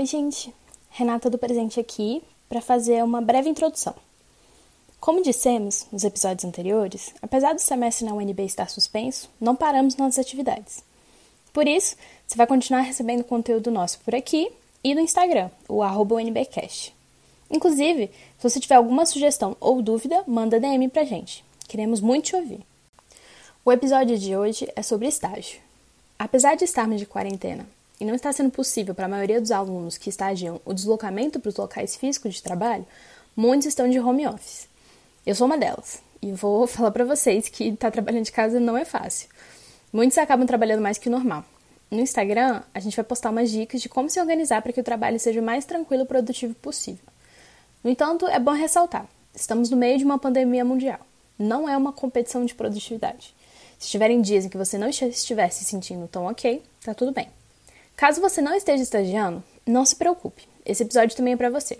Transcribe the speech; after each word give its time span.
Oi, 0.00 0.06
gente. 0.06 0.50
Renata 0.88 1.28
do 1.28 1.36
Presente 1.36 1.78
aqui 1.78 2.22
para 2.48 2.62
fazer 2.62 3.04
uma 3.04 3.20
breve 3.20 3.50
introdução. 3.50 3.94
Como 4.98 5.22
dissemos 5.22 5.86
nos 5.92 6.04
episódios 6.04 6.42
anteriores, 6.42 7.12
apesar 7.20 7.52
do 7.52 7.60
semestre 7.60 8.06
na 8.06 8.14
UNB 8.14 8.40
estar 8.42 8.70
suspenso, 8.70 9.28
não 9.38 9.54
paramos 9.54 9.96
nossas 9.96 10.20
atividades. 10.20 10.82
Por 11.52 11.68
isso, 11.68 11.96
você 12.26 12.34
vai 12.34 12.46
continuar 12.46 12.80
recebendo 12.80 13.24
conteúdo 13.24 13.70
nosso 13.70 14.00
por 14.00 14.14
aqui 14.14 14.50
e 14.82 14.94
no 14.94 15.02
Instagram, 15.02 15.50
o 15.68 15.82
UNBcast. 15.84 16.96
Inclusive, 17.50 18.06
se 18.38 18.42
você 18.42 18.58
tiver 18.58 18.76
alguma 18.76 19.04
sugestão 19.04 19.54
ou 19.60 19.82
dúvida, 19.82 20.24
manda 20.26 20.58
DM 20.58 20.88
pra 20.88 21.04
gente. 21.04 21.44
Queremos 21.68 22.00
muito 22.00 22.24
te 22.24 22.36
ouvir. 22.36 22.60
O 23.62 23.70
episódio 23.70 24.16
de 24.16 24.34
hoje 24.34 24.66
é 24.74 24.82
sobre 24.82 25.08
estágio. 25.08 25.60
Apesar 26.18 26.54
de 26.54 26.64
estarmos 26.64 26.98
de 26.98 27.04
quarentena 27.04 27.68
e 28.00 28.04
não 28.04 28.14
está 28.14 28.32
sendo 28.32 28.50
possível 28.50 28.94
para 28.94 29.04
a 29.04 29.08
maioria 29.08 29.40
dos 29.40 29.50
alunos 29.50 29.98
que 29.98 30.08
estagiam 30.08 30.58
o 30.64 30.72
deslocamento 30.72 31.38
para 31.38 31.50
os 31.50 31.56
locais 31.56 31.96
físicos 31.96 32.34
de 32.34 32.42
trabalho, 32.42 32.86
muitos 33.36 33.66
estão 33.66 33.88
de 33.88 34.00
home 34.00 34.26
office. 34.26 34.68
Eu 35.26 35.34
sou 35.34 35.46
uma 35.46 35.58
delas 35.58 36.02
e 36.22 36.32
vou 36.32 36.66
falar 36.66 36.90
para 36.90 37.04
vocês 37.04 37.48
que 37.48 37.64
estar 37.64 37.88
tá 37.88 37.90
trabalhando 37.90 38.24
de 38.24 38.32
casa 38.32 38.58
não 38.58 38.76
é 38.76 38.86
fácil. 38.86 39.28
Muitos 39.92 40.16
acabam 40.16 40.46
trabalhando 40.46 40.80
mais 40.80 40.96
que 40.96 41.08
o 41.08 41.12
normal. 41.12 41.44
No 41.90 42.00
Instagram, 42.00 42.62
a 42.72 42.80
gente 42.80 42.96
vai 42.96 43.04
postar 43.04 43.30
umas 43.30 43.50
dicas 43.50 43.82
de 43.82 43.88
como 43.88 44.08
se 44.08 44.20
organizar 44.20 44.62
para 44.62 44.72
que 44.72 44.80
o 44.80 44.84
trabalho 44.84 45.18
seja 45.18 45.40
o 45.40 45.44
mais 45.44 45.64
tranquilo 45.64 46.04
e 46.04 46.06
produtivo 46.06 46.54
possível. 46.54 47.04
No 47.82 47.90
entanto, 47.90 48.28
é 48.28 48.38
bom 48.38 48.52
ressaltar: 48.52 49.08
estamos 49.34 49.68
no 49.68 49.76
meio 49.76 49.98
de 49.98 50.04
uma 50.04 50.18
pandemia 50.18 50.64
mundial. 50.64 51.00
Não 51.36 51.68
é 51.68 51.76
uma 51.76 51.92
competição 51.92 52.44
de 52.44 52.54
produtividade. 52.54 53.34
Se 53.78 53.88
tiverem 53.88 54.20
dias 54.20 54.44
em 54.44 54.48
que 54.48 54.56
você 54.56 54.78
não 54.78 54.88
estiver 54.88 55.48
se 55.50 55.64
sentindo 55.64 56.06
tão 56.06 56.26
ok, 56.26 56.62
tá 56.84 56.94
tudo 56.94 57.10
bem. 57.12 57.28
Caso 58.00 58.18
você 58.18 58.40
não 58.40 58.54
esteja 58.54 58.82
estagiando, 58.82 59.44
não 59.66 59.84
se 59.84 59.94
preocupe. 59.94 60.48
Esse 60.64 60.82
episódio 60.82 61.14
também 61.14 61.34
é 61.34 61.36
para 61.36 61.50
você. 61.50 61.76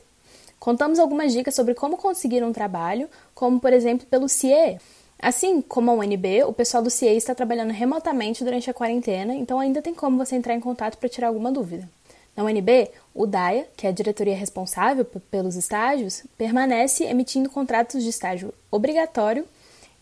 Contamos 0.58 0.98
algumas 0.98 1.32
dicas 1.32 1.54
sobre 1.54 1.72
como 1.72 1.96
conseguir 1.96 2.44
um 2.44 2.52
trabalho, 2.52 3.08
como 3.34 3.58
por 3.58 3.72
exemplo 3.72 4.06
pelo 4.06 4.28
CIE. 4.28 4.78
Assim 5.18 5.62
como 5.62 5.90
a 5.90 5.94
UNB, 5.94 6.44
o 6.46 6.52
pessoal 6.52 6.82
do 6.82 6.90
CIE 6.90 7.16
está 7.16 7.34
trabalhando 7.34 7.70
remotamente 7.70 8.44
durante 8.44 8.68
a 8.68 8.74
quarentena, 8.74 9.34
então 9.34 9.58
ainda 9.58 9.80
tem 9.80 9.94
como 9.94 10.18
você 10.18 10.36
entrar 10.36 10.52
em 10.52 10.60
contato 10.60 10.98
para 10.98 11.08
tirar 11.08 11.28
alguma 11.28 11.50
dúvida. 11.50 11.88
Na 12.36 12.44
UNB, 12.44 12.90
o 13.14 13.26
DAIA, 13.26 13.66
que 13.74 13.86
é 13.86 13.88
a 13.88 13.94
diretoria 13.94 14.36
responsável 14.36 15.06
pelos 15.30 15.56
estágios, 15.56 16.24
permanece 16.36 17.02
emitindo 17.04 17.48
contratos 17.48 18.02
de 18.02 18.10
estágio 18.10 18.52
obrigatório 18.70 19.46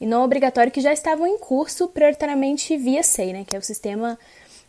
e 0.00 0.05
não 0.06 0.25
obrigatório 0.25 0.72
que 0.72 0.80
já 0.80 0.92
estavam 0.92 1.28
em 1.28 1.38
curso 1.38 1.86
prioritariamente 1.86 2.77
via 2.77 3.05
SEI, 3.05 3.32
né, 3.32 3.44
que 3.47 3.55
é 3.55 3.58
o 3.60 3.62
sistema 3.62 4.19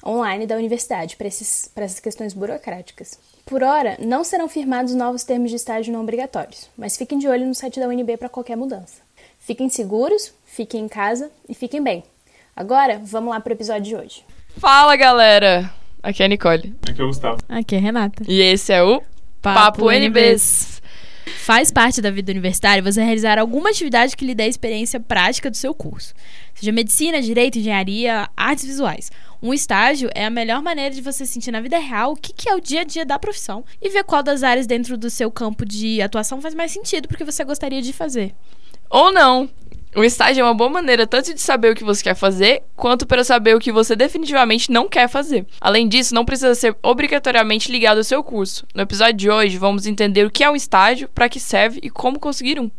online 0.06 0.48
da 0.48 0.56
universidade, 0.56 1.16
para 1.16 1.28
essas 1.28 2.00
questões 2.00 2.34
burocráticas. 2.34 3.20
Por 3.46 3.64
hora, 3.64 3.98
não 4.00 4.24
serão 4.24 4.48
firmados 4.48 4.94
novos 4.94 5.24
termos 5.24 5.50
de 5.50 5.56
estágio 5.56 5.92
não 5.92 6.02
obrigatórios, 6.02 6.70
mas 6.78 6.96
fiquem 6.96 7.18
de 7.18 7.28
olho 7.28 7.46
no 7.46 7.56
site 7.56 7.80
da 7.80 7.88
UNB 7.88 8.18
para 8.18 8.30
qualquer 8.30 8.56
mudança. 8.56 9.02
Fiquem 9.40 9.70
seguros, 9.70 10.34
fiquem 10.46 10.86
em 10.86 10.88
casa 10.88 11.32
e 11.48 11.54
fiquem 11.54 11.82
bem. 11.82 12.04
Agora, 12.56 13.02
vamos 13.04 13.32
lá 13.32 13.40
para 13.40 13.52
o 13.52 13.54
episódio 13.54 13.84
de 13.84 13.96
hoje. 13.96 14.26
Fala, 14.58 14.96
galera! 14.96 15.72
Aqui 16.02 16.22
é 16.24 16.26
a 16.26 16.30
Nicole. 16.30 16.76
Aqui 16.88 17.02
é 17.02 17.04
o 17.04 17.08
Gustavo. 17.08 17.38
Aqui 17.48 17.76
é 17.76 17.78
a 17.78 17.82
Renata. 17.82 18.24
E 18.28 18.42
esse 18.42 18.72
é 18.72 18.84
o 18.84 19.02
Papo, 19.42 19.80
Papo 19.82 19.92
NBs. 19.92 20.79
Faz 21.38 21.72
parte 21.72 22.02
da 22.02 22.12
vida 22.12 22.32
universitária 22.32 22.84
você 22.84 23.02
realizar 23.04 23.40
alguma 23.40 23.70
atividade 23.70 24.16
que 24.16 24.26
lhe 24.26 24.36
dê 24.36 24.44
a 24.44 24.48
experiência 24.48 25.00
prática 25.00 25.50
do 25.50 25.58
seu 25.58 25.74
curso. 25.74 26.14
Seja 26.54 26.72
medicina, 26.72 27.22
direito, 27.22 27.58
engenharia, 27.58 28.30
artes 28.36 28.66
visuais. 28.66 29.12
Um 29.42 29.54
estágio 29.54 30.10
é 30.14 30.26
a 30.26 30.30
melhor 30.30 30.62
maneira 30.62 30.94
de 30.94 31.02
você 31.02 31.26
sentir 31.26 31.52
na 31.52 31.62
vida 31.62 31.80
real 31.80 32.12
o 32.12 32.16
que, 32.16 32.34
que 32.34 32.50
é 32.50 32.56
o 32.56 32.60
dia 32.60 32.82
a 32.82 32.84
dia 32.84 33.06
da 33.06 33.18
profissão 33.18 33.64
e 33.82 33.90
ver 33.90 34.04
qual 34.04 34.22
das 34.22 34.44
áreas 34.44 34.68
dentro 34.68 34.98
do 34.98 35.10
seu 35.10 35.32
campo 35.32 35.66
de 35.66 36.02
atuação 36.02 36.42
faz 36.42 36.54
mais 36.54 36.72
sentido 36.72 37.08
porque 37.08 37.24
você 37.24 37.44
gostaria 37.44 37.82
de 37.82 37.94
fazer. 37.94 38.34
Ou 38.90 39.12
não. 39.14 39.50
O 39.96 40.04
estágio 40.04 40.42
é 40.42 40.44
uma 40.44 40.54
boa 40.54 40.70
maneira 40.70 41.08
tanto 41.08 41.34
de 41.34 41.42
saber 41.42 41.72
o 41.72 41.76
que 41.76 41.84
você 41.84 42.04
quer 42.04 42.14
fazer, 42.14 42.62
quanto 42.76 43.08
para 43.08 43.24
saber 43.24 43.56
o 43.56 43.60
que 43.60 43.72
você 43.72 43.96
definitivamente 43.96 44.72
não 44.72 44.88
quer 44.88 45.10
fazer. 45.10 45.48
Além 45.60 45.88
disso, 45.88 46.14
não 46.14 46.24
precisa 46.24 46.54
ser 46.54 46.76
obrigatoriamente 46.84 47.72
ligado 47.72 47.98
ao 47.98 48.04
seu 48.04 48.24
curso. 48.24 48.68
No 48.76 48.84
episódio 48.84 49.16
de 49.16 49.30
hoje, 49.32 49.58
vamos 49.58 49.88
entender 49.88 50.26
o 50.26 50.32
que 50.32 50.44
é 50.44 50.50
um 50.50 50.56
estágio, 50.56 51.10
para 51.10 51.28
que 51.28 51.40
serve 51.40 51.80
e 51.82 51.90
como 51.90 52.20
conseguir 52.20 52.60
um. 52.60 52.70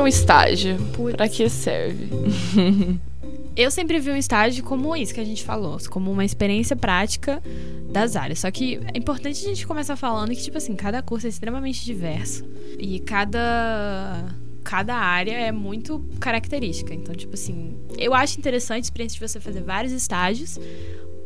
Um 0.00 0.06
estágio? 0.06 0.76
Para 1.16 1.28
que 1.28 1.48
serve? 1.48 2.08
Eu 3.54 3.70
sempre 3.70 3.98
vi 3.98 4.10
um 4.10 4.16
estágio 4.16 4.64
como 4.64 4.96
isso 4.96 5.12
que 5.12 5.20
a 5.20 5.24
gente 5.24 5.44
falou, 5.44 5.76
como 5.90 6.10
uma 6.10 6.24
experiência 6.24 6.74
prática 6.74 7.42
das 7.90 8.16
áreas. 8.16 8.38
Só 8.38 8.50
que 8.50 8.80
é 8.94 8.96
importante 8.96 9.44
a 9.44 9.48
gente 9.48 9.66
começar 9.66 9.94
falando 9.94 10.30
que, 10.30 10.42
tipo 10.42 10.56
assim, 10.56 10.74
cada 10.74 11.02
curso 11.02 11.26
é 11.26 11.28
extremamente 11.30 11.84
diverso. 11.84 12.44
E 12.78 12.98
cada 13.00 14.34
cada 14.64 14.94
área 14.94 15.32
é 15.32 15.52
muito 15.52 16.02
característica. 16.18 16.94
Então, 16.94 17.14
tipo 17.14 17.34
assim, 17.34 17.76
eu 17.98 18.14
acho 18.14 18.38
interessante 18.38 18.84
a 18.84 18.86
experiência 18.86 19.18
de 19.18 19.28
você 19.28 19.38
fazer 19.38 19.60
vários 19.62 19.92
estágios, 19.92 20.58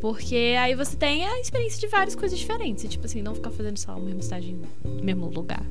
porque 0.01 0.57
aí 0.59 0.75
você 0.75 0.97
tem 0.97 1.25
a 1.25 1.39
experiência 1.39 1.79
de 1.79 1.87
várias 1.87 2.17
coisas 2.17 2.37
diferentes. 2.37 2.83
E, 2.83 2.89
tipo 2.89 3.07
assim, 3.07 3.23
não 3.23 3.35
ficar 3.35 3.51
fazendo 3.51 3.79
só 3.79 3.97
o 3.97 4.01
mesmo 4.01 4.21
estágio 4.21 4.59
no 4.85 5.05
mesmo 5.05 5.27
lugar. 5.29 5.65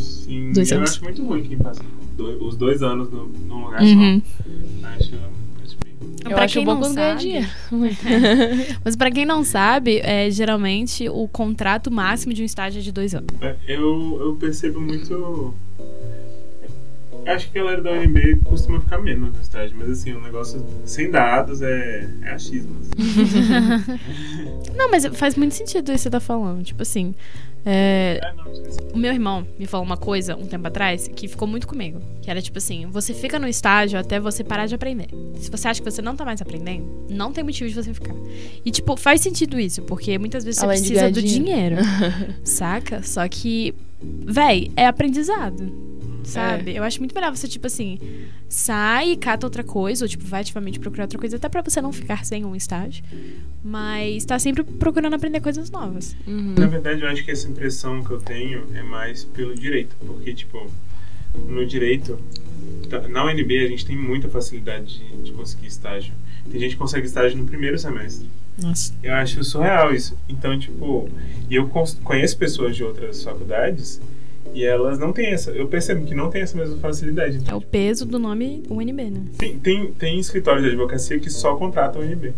Sim, 0.00 0.52
dois 0.52 0.70
eu 0.70 0.78
anos. 0.78 0.90
acho 0.90 1.04
muito 1.04 1.24
ruim 1.24 1.42
quem 1.42 1.58
passa 1.58 1.82
dois, 2.18 2.42
os 2.42 2.56
dois 2.56 2.82
anos 2.82 3.10
no, 3.10 3.26
num 3.26 3.64
lugar 3.64 3.80
uhum. 3.80 4.20
só. 4.20 4.88
Acho, 4.88 5.14
eu 6.24 6.30
pra 6.34 6.44
acho 6.44 6.54
quem 6.54 6.64
bom 6.64 6.74
não 6.74 6.92
sabe, 6.92 7.48
Mas 8.84 8.96
para 8.96 9.10
quem 9.10 9.24
não 9.24 9.44
sabe, 9.44 10.00
é, 10.00 10.30
geralmente 10.30 11.08
o 11.08 11.26
contrato 11.28 11.90
máximo 11.90 12.34
de 12.34 12.42
um 12.42 12.44
estágio 12.44 12.80
é 12.80 12.82
de 12.82 12.92
dois 12.92 13.14
anos. 13.14 13.28
É, 13.40 13.56
eu, 13.66 14.18
eu 14.20 14.34
percebo 14.34 14.80
muito. 14.80 15.54
Acho 17.26 17.50
que 17.50 17.58
a 17.58 17.62
galera 17.62 17.82
da 17.82 17.92
UNB 17.92 18.36
costuma 18.44 18.80
ficar 18.80 18.98
menos 18.98 19.34
no 19.34 19.40
estágio, 19.40 19.76
mas 19.78 19.90
assim, 19.90 20.12
o 20.12 20.18
um 20.18 20.22
negócio 20.22 20.64
sem 20.86 21.10
dados 21.10 21.60
é, 21.60 22.08
é 22.22 22.30
achismo. 22.30 22.74
Assim. 22.80 23.98
não, 24.76 24.90
mas 24.90 25.06
faz 25.06 25.34
muito 25.36 25.54
sentido 25.54 25.92
isso 25.92 25.98
que 25.98 26.02
você 26.04 26.10
tá 26.10 26.20
falando. 26.20 26.62
Tipo 26.62 26.82
assim, 26.82 27.14
é, 27.64 28.20
o 28.92 28.98
meu 28.98 29.12
irmão 29.12 29.46
me 29.58 29.66
falou 29.66 29.84
uma 29.84 29.96
coisa 29.96 30.36
um 30.36 30.46
tempo 30.46 30.66
atrás 30.66 31.08
que 31.08 31.28
ficou 31.28 31.46
muito 31.46 31.66
comigo. 31.66 32.00
Que 32.22 32.30
era 32.30 32.40
tipo 32.40 32.58
assim: 32.58 32.86
você 32.86 33.12
fica 33.12 33.38
no 33.38 33.48
estágio 33.48 33.98
até 33.98 34.18
você 34.18 34.42
parar 34.42 34.66
de 34.66 34.74
aprender. 34.74 35.08
Se 35.36 35.50
você 35.50 35.68
acha 35.68 35.82
que 35.82 35.90
você 35.90 36.02
não 36.02 36.16
tá 36.16 36.24
mais 36.24 36.40
aprendendo, 36.40 37.06
não 37.08 37.32
tem 37.32 37.44
motivo 37.44 37.68
de 37.68 37.74
você 37.74 37.92
ficar. 37.92 38.14
E, 38.64 38.70
tipo, 38.70 38.96
faz 38.96 39.20
sentido 39.20 39.58
isso, 39.58 39.82
porque 39.82 40.18
muitas 40.18 40.44
vezes 40.44 40.62
Além 40.62 40.78
você 40.78 40.94
precisa 40.94 41.10
do 41.10 41.22
dinheiro. 41.22 41.76
saca? 42.44 43.02
Só 43.02 43.26
que, 43.28 43.74
véi, 44.02 44.70
é 44.76 44.86
aprendizado 44.86 45.97
sabe? 46.28 46.72
É. 46.72 46.78
Eu 46.78 46.84
acho 46.84 46.98
muito 46.98 47.14
melhor 47.14 47.34
você, 47.34 47.48
tipo 47.48 47.66
assim, 47.66 47.98
sai 48.48 49.12
e 49.12 49.16
cata 49.16 49.46
outra 49.46 49.64
coisa, 49.64 50.04
ou 50.04 50.08
tipo, 50.08 50.24
vai 50.24 50.42
ativamente 50.42 50.78
procurar 50.78 51.04
outra 51.04 51.18
coisa, 51.18 51.36
até 51.36 51.48
pra 51.48 51.62
você 51.62 51.80
não 51.80 51.92
ficar 51.92 52.24
sem 52.24 52.44
um 52.44 52.54
estágio. 52.54 53.02
Mas 53.64 54.24
tá 54.24 54.38
sempre 54.38 54.62
procurando 54.62 55.14
aprender 55.14 55.40
coisas 55.40 55.70
novas. 55.70 56.14
Uhum. 56.26 56.54
Na 56.56 56.66
verdade, 56.66 57.02
eu 57.02 57.08
acho 57.08 57.24
que 57.24 57.30
essa 57.30 57.48
impressão 57.48 58.04
que 58.04 58.10
eu 58.10 58.20
tenho 58.20 58.66
é 58.74 58.82
mais 58.82 59.24
pelo 59.24 59.54
direito, 59.54 59.96
porque, 60.06 60.32
tipo, 60.34 60.70
no 61.34 61.66
direito, 61.66 62.18
tá, 62.88 63.08
na 63.08 63.24
UNB 63.24 63.64
a 63.64 63.68
gente 63.68 63.86
tem 63.86 63.96
muita 63.96 64.28
facilidade 64.28 64.98
de, 64.98 65.22
de 65.24 65.32
conseguir 65.32 65.66
estágio. 65.66 66.12
Tem 66.50 66.60
gente 66.60 66.72
que 66.72 66.78
consegue 66.78 67.06
estágio 67.06 67.36
no 67.36 67.46
primeiro 67.46 67.78
semestre. 67.78 68.28
Nossa. 68.60 68.94
Eu 69.02 69.14
acho 69.14 69.42
surreal 69.44 69.94
isso. 69.94 70.16
Então, 70.28 70.58
tipo, 70.58 71.08
e 71.48 71.54
eu 71.54 71.68
conheço 72.02 72.36
pessoas 72.36 72.74
de 72.74 72.82
outras 72.82 73.22
faculdades 73.22 74.00
e 74.54 74.64
elas 74.64 74.98
não 74.98 75.12
têm 75.12 75.26
essa. 75.26 75.50
Eu 75.50 75.66
percebo 75.68 76.04
que 76.04 76.14
não 76.14 76.30
tem 76.30 76.42
essa 76.42 76.56
mesma 76.56 76.76
facilidade. 76.78 77.38
Então, 77.38 77.54
é 77.54 77.56
o 77.56 77.60
peso 77.60 78.04
do 78.06 78.18
nome 78.18 78.62
UNB, 78.68 79.10
né? 79.10 79.22
Tem, 79.36 79.58
tem, 79.58 79.92
tem 79.92 80.18
escritórios 80.18 80.62
de 80.62 80.70
advocacia 80.70 81.18
que 81.18 81.30
só 81.30 81.54
contratam 81.56 82.02
UNB. 82.02 82.32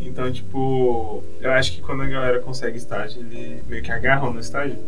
Então, 0.00 0.30
tipo, 0.30 1.22
eu 1.40 1.50
acho 1.52 1.72
que 1.72 1.80
quando 1.80 2.02
a 2.02 2.06
galera 2.06 2.40
consegue 2.40 2.78
estágio, 2.78 3.20
eles 3.20 3.62
meio 3.68 3.82
que 3.82 3.90
agarram 3.90 4.32
no 4.32 4.40
estágio. 4.40 4.78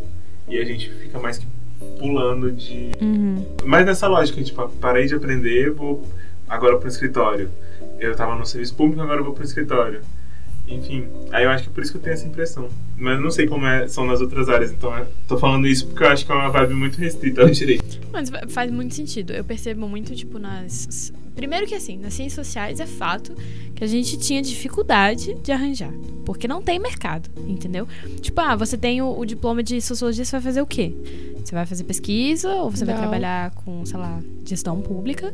E 0.48 0.58
a 0.58 0.64
gente 0.64 0.90
fica 0.90 1.18
mais 1.18 1.38
que 1.38 1.46
pulando 1.98 2.50
de. 2.50 2.90
Uhum. 3.00 3.44
Mas 3.64 3.86
nessa 3.86 4.08
lógica, 4.08 4.42
tipo, 4.42 4.68
parei 4.80 5.06
de 5.06 5.14
aprender, 5.14 5.70
vou 5.70 6.04
agora 6.48 6.76
pro 6.78 6.88
escritório. 6.88 7.50
Eu 7.98 8.14
tava 8.16 8.34
no 8.34 8.46
serviço 8.46 8.74
público, 8.74 9.00
agora 9.00 9.20
eu 9.20 9.24
vou 9.24 9.34
pro 9.34 9.44
escritório. 9.44 10.00
Enfim, 10.70 11.04
aí 11.32 11.44
eu 11.44 11.50
acho 11.50 11.64
que 11.64 11.68
é 11.70 11.72
por 11.72 11.82
isso 11.82 11.90
que 11.92 11.98
eu 11.98 12.02
tenho 12.02 12.14
essa 12.14 12.26
impressão. 12.26 12.68
Mas 12.96 13.16
eu 13.16 13.20
não 13.22 13.30
sei 13.30 13.46
como 13.46 13.66
é, 13.66 13.88
são 13.88 14.04
nas 14.06 14.20
outras 14.20 14.48
áreas, 14.48 14.70
então 14.70 14.96
é, 14.96 15.04
tô 15.26 15.36
falando 15.36 15.66
isso 15.66 15.86
porque 15.86 16.02
eu 16.04 16.08
acho 16.08 16.24
que 16.24 16.30
é 16.30 16.34
uma 16.34 16.48
vibe 16.50 16.74
muito 16.74 16.96
restrita 16.98 17.42
ao 17.42 17.48
direito. 17.50 17.98
Mas 18.12 18.30
fa- 18.30 18.46
faz 18.48 18.70
muito 18.70 18.94
sentido. 18.94 19.32
Eu 19.32 19.42
percebo 19.42 19.88
muito, 19.88 20.14
tipo, 20.14 20.38
nas. 20.38 21.12
Primeiro 21.34 21.66
que 21.66 21.74
assim, 21.74 21.96
nas 21.96 22.12
ciências 22.14 22.46
sociais 22.46 22.80
é 22.80 22.86
fato 22.86 23.34
que 23.74 23.82
a 23.82 23.86
gente 23.86 24.18
tinha 24.18 24.42
dificuldade 24.42 25.34
de 25.42 25.50
arranjar. 25.52 25.92
Porque 26.24 26.46
não 26.46 26.60
tem 26.60 26.78
mercado, 26.78 27.28
entendeu? 27.48 27.88
Tipo, 28.20 28.40
ah, 28.42 28.54
você 28.54 28.76
tem 28.76 29.00
o, 29.00 29.18
o 29.18 29.24
diploma 29.24 29.62
de 29.62 29.80
sociologia, 29.80 30.24
você 30.24 30.32
vai 30.32 30.40
fazer 30.42 30.60
o 30.60 30.66
quê? 30.66 30.92
Você 31.42 31.54
vai 31.54 31.64
fazer 31.64 31.84
pesquisa, 31.84 32.48
ou 32.56 32.70
você 32.70 32.84
vai 32.84 32.94
Não. 32.94 33.00
trabalhar 33.02 33.52
com, 33.52 33.84
sei 33.86 33.98
lá, 33.98 34.20
gestão 34.44 34.80
pública, 34.82 35.32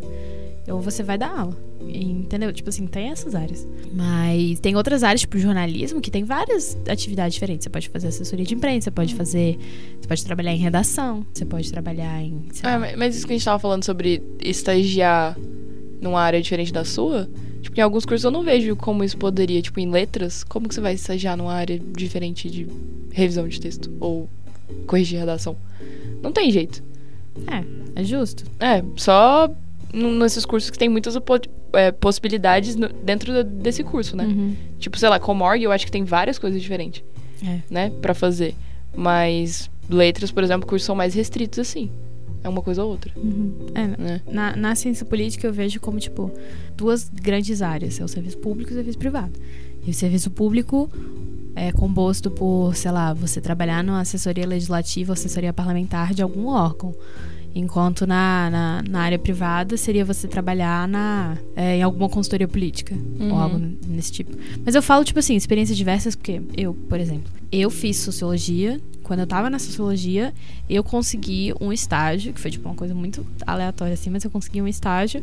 ou 0.68 0.80
você 0.80 1.02
vai 1.02 1.16
dar 1.18 1.30
aula. 1.38 1.56
Entendeu? 1.88 2.52
Tipo 2.52 2.68
assim, 2.70 2.86
tem 2.86 3.10
essas 3.10 3.34
áreas. 3.34 3.66
Mas 3.92 4.58
tem 4.60 4.74
outras 4.76 5.02
áreas, 5.04 5.20
tipo 5.20 5.38
jornalismo, 5.38 6.00
que 6.00 6.10
tem 6.10 6.24
várias 6.24 6.76
atividades 6.88 7.34
diferentes. 7.34 7.64
Você 7.64 7.70
pode 7.70 7.88
fazer 7.88 8.08
assessoria 8.08 8.44
de 8.44 8.54
imprensa, 8.54 8.84
você 8.86 8.90
pode 8.90 9.14
fazer. 9.14 9.58
Você 10.00 10.08
pode 10.08 10.24
trabalhar 10.24 10.52
em 10.52 10.58
redação, 10.58 11.24
você 11.32 11.44
pode 11.44 11.70
trabalhar 11.70 12.20
em. 12.22 12.46
Ah, 12.62 12.78
mas- 12.96 13.16
isso 13.16 13.26
que 13.26 13.32
a 13.32 13.36
gente 13.36 13.44
tava 13.44 13.58
falando 13.58 13.84
sobre 13.84 14.22
estagiar 14.42 15.38
numa 16.00 16.20
área 16.20 16.40
diferente 16.42 16.72
da 16.72 16.84
sua, 16.84 17.28
tipo, 17.62 17.78
em 17.78 17.82
alguns 17.82 18.04
cursos 18.04 18.24
eu 18.24 18.30
não 18.30 18.42
vejo 18.42 18.74
como 18.76 19.02
isso 19.04 19.16
poderia, 19.16 19.62
tipo, 19.62 19.78
em 19.80 19.90
letras, 19.90 20.42
como 20.44 20.68
que 20.68 20.74
você 20.74 20.80
vai 20.80 20.94
estagiar 20.94 21.36
numa 21.36 21.52
área 21.54 21.78
diferente 21.78 22.50
de 22.50 22.66
revisão 23.12 23.46
de 23.48 23.60
texto 23.60 23.90
ou 24.00 24.28
corrigir 24.86 25.18
redação? 25.20 25.56
Não 26.22 26.32
tem 26.32 26.50
jeito. 26.50 26.82
É 27.94 28.02
justo. 28.04 28.44
É, 28.60 28.82
só 28.96 29.48
nesses 29.92 30.44
cursos 30.44 30.70
que 30.70 30.78
tem 30.78 30.88
muitas 30.88 31.16
é, 31.72 31.90
possibilidades 31.92 32.76
no- 32.76 32.88
dentro 32.88 33.32
da- 33.32 33.42
desse 33.42 33.82
curso, 33.82 34.16
né? 34.16 34.24
Uhum. 34.24 34.54
Tipo, 34.78 34.98
sei 34.98 35.08
lá, 35.08 35.18
Comorg 35.18 35.62
eu 35.62 35.72
acho 35.72 35.84
que 35.84 35.92
tem 35.92 36.04
várias 36.04 36.38
coisas 36.38 36.60
diferentes, 36.60 37.02
É. 37.44 37.60
né, 37.70 37.90
pra 38.02 38.14
fazer. 38.14 38.54
Mas 38.94 39.70
letras, 39.88 40.30
por 40.30 40.42
exemplo, 40.42 40.66
cursos 40.66 40.86
são 40.86 40.94
mais 40.96 41.14
restritos 41.14 41.58
assim. 41.58 41.90
É 42.42 42.48
uma 42.48 42.62
coisa 42.62 42.84
ou 42.84 42.90
outra, 42.90 43.10
Uhum. 43.16 43.52
É, 43.74 43.86
né? 44.00 44.20
na, 44.30 44.54
na 44.56 44.74
ciência 44.74 45.04
política 45.04 45.46
eu 45.46 45.52
vejo 45.52 45.80
como, 45.80 45.98
tipo, 45.98 46.30
duas 46.76 47.08
grandes 47.10 47.60
áreas. 47.60 47.98
É 48.00 48.04
o 48.04 48.08
serviço 48.08 48.38
público 48.38 48.70
e 48.70 48.72
o 48.72 48.76
serviço 48.76 48.98
privado. 48.98 49.32
E 49.84 49.90
o 49.90 49.94
serviço 49.94 50.30
público 50.30 50.88
é 51.56 51.72
composto 51.72 52.30
por, 52.30 52.74
sei 52.76 52.90
lá, 52.92 53.12
você 53.14 53.40
trabalhar 53.40 53.82
numa 53.82 54.00
assessoria 54.00 54.46
legislativa 54.46 55.10
ou 55.10 55.14
assessoria 55.14 55.52
parlamentar 55.52 56.14
de 56.14 56.22
algum 56.22 56.46
órgão. 56.48 56.94
Enquanto 57.58 58.06
na, 58.06 58.50
na, 58.50 58.82
na 58.86 59.00
área 59.00 59.18
privada 59.18 59.78
seria 59.78 60.04
você 60.04 60.28
trabalhar 60.28 60.86
na, 60.86 61.38
é, 61.56 61.78
em 61.78 61.82
alguma 61.82 62.06
consultoria 62.08 62.46
política. 62.46 62.94
Ou 63.18 63.26
Uhum. 63.28 63.34
algo 63.40 63.58
nesse 63.86 64.12
tipo. 64.12 64.36
Mas 64.64 64.74
eu 64.74 64.82
falo, 64.82 65.02
tipo 65.04 65.18
assim, 65.18 65.34
experiências 65.34 65.76
diversas, 65.78 66.14
porque 66.14 66.42
eu, 66.54 66.74
por 66.74 67.00
exemplo, 67.00 67.32
eu 67.50 67.70
fiz 67.70 67.96
sociologia. 67.96 68.78
Quando 69.02 69.20
eu 69.20 69.26
tava 69.26 69.48
na 69.48 69.58
sociologia, 69.58 70.34
eu 70.68 70.84
consegui 70.84 71.54
um 71.60 71.72
estágio, 71.72 72.32
que 72.34 72.40
foi 72.40 72.50
tipo 72.50 72.68
uma 72.68 72.74
coisa 72.74 72.94
muito 72.94 73.24
aleatória 73.46 73.94
assim, 73.94 74.10
mas 74.10 74.22
eu 74.24 74.30
consegui 74.30 74.60
um 74.60 74.68
estágio 74.68 75.22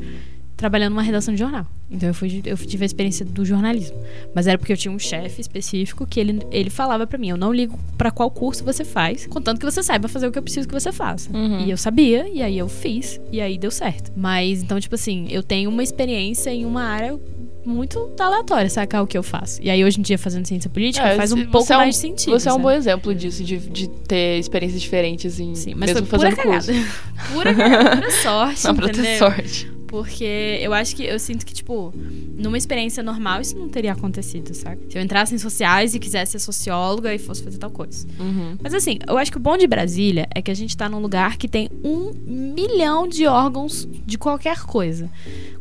trabalhando 0.64 0.92
numa 0.94 1.02
redação 1.02 1.34
de 1.34 1.40
jornal. 1.42 1.66
Então 1.92 2.08
eu, 2.10 2.14
fui, 2.14 2.42
eu 2.46 2.56
tive 2.58 2.84
a 2.84 2.86
experiência 2.86 3.26
do 3.26 3.44
jornalismo. 3.44 3.98
Mas 4.34 4.48
era 4.48 4.58
porque 4.58 4.72
eu 4.72 4.78
tinha 4.78 4.92
um 4.92 4.98
chefe 4.98 5.42
específico 5.42 6.08
que 6.08 6.20
ele, 6.20 6.40
ele 6.52 6.70
falava 6.70 7.06
pra 7.06 7.18
mim: 7.18 7.30
eu 7.30 7.38
não 7.38 7.52
ligo 7.54 7.78
pra 7.98 8.10
qual 8.12 8.32
curso 8.32 8.64
você 8.64 8.86
faz, 8.86 9.28
contanto 9.28 9.60
que 9.60 9.66
você 9.66 9.84
saiba 9.84 10.08
fazer 10.08 10.28
o 10.28 10.32
que 10.32 10.40
eu 10.40 10.44
preciso 10.44 10.68
que 10.68 10.74
você 10.74 10.92
faça. 10.92 11.30
Uhum. 11.36 11.66
E 11.66 11.70
eu 11.72 11.78
sabia, 11.78 12.28
e 12.30 12.42
aí 12.42 12.58
eu 12.58 12.70
fiz, 12.70 13.20
e 13.32 13.42
aí 13.42 13.58
deu 13.58 13.70
certo. 13.70 14.12
Mas 14.16 14.64
então, 14.64 14.80
tipo 14.80 14.96
assim, 14.96 15.28
eu 15.30 15.44
tenho 15.44 15.70
uma 15.70 15.84
experiência 15.84 16.50
em 16.50 16.66
uma 16.66 16.84
área 16.84 17.20
muito 17.66 18.12
aleatória, 18.20 18.70
sacar 18.70 19.02
o 19.04 19.08
que 19.08 19.18
eu 19.18 19.24
faço. 19.24 19.62
E 19.62 19.70
aí 19.70 19.84
hoje 19.86 19.98
em 20.00 20.02
dia, 20.02 20.18
fazendo 20.18 20.46
ciência 20.46 20.70
política, 20.70 21.08
É, 21.08 21.16
faz 21.16 21.32
um 21.32 21.46
pouco 21.46 21.72
é 21.72 21.76
um- 21.76 21.80
mais 21.80 21.96
de 21.96 22.02
sentido. 22.02 22.32
Você 22.38 22.50
é 22.50 22.52
um 22.52 22.56
sabe? 22.56 22.64
bom 22.64 22.72
exemplo 22.72 23.16
disso, 23.16 23.42
de, 23.44 23.58
de 23.58 23.88
ter 23.90 24.38
experiências 24.40 24.82
diferentes 24.82 25.40
em 25.40 25.56
Sim, 25.56 25.74
mas 25.76 25.92
mesmo 25.94 26.06
foi 26.08 26.20
pura 26.20 26.32
fazendo 26.32 26.52
curso. 26.52 26.68
cagada. 26.68 26.90
Pura 27.34 27.54
cagada, 27.56 27.96
pura 27.98 28.12
sorte, 28.22 28.60
Só 28.60 28.74
pra 28.74 28.90
ter 28.90 29.00
entendeu? 29.00 29.18
sorte. 29.20 29.73
Porque 29.94 30.58
eu 30.60 30.74
acho 30.74 30.96
que 30.96 31.04
eu 31.04 31.20
sinto 31.20 31.46
que, 31.46 31.54
tipo, 31.54 31.94
numa 32.36 32.58
experiência 32.58 33.04
normal 33.04 33.42
isso 33.42 33.56
não 33.56 33.70
teria 33.70 33.92
acontecido, 33.92 34.52
sabe? 34.56 34.80
Se 34.90 34.98
eu 34.98 35.04
entrasse 35.04 35.36
em 35.36 35.38
sociais 35.38 35.94
e 35.94 36.00
quisesse 36.00 36.32
ser 36.32 36.40
socióloga 36.40 37.14
e 37.14 37.20
fosse 37.20 37.44
fazer 37.44 37.60
tal 37.60 37.70
coisa. 37.70 38.08
Uhum. 38.20 38.58
Mas 38.60 38.74
assim, 38.74 38.98
eu 39.08 39.20
acho 39.20 39.30
que 39.30 39.38
o 39.38 39.40
bom 39.40 39.56
de 39.56 39.68
Brasília 39.68 40.28
é 40.34 40.42
que 40.42 40.50
a 40.50 40.54
gente 40.56 40.76
tá 40.76 40.90
num 40.90 40.98
lugar 40.98 41.38
que 41.38 41.48
tem 41.48 41.70
um 41.84 42.12
milhão 42.26 43.08
de 43.08 43.28
órgãos 43.28 43.88
de 44.04 44.18
qualquer 44.18 44.62
coisa. 44.62 45.08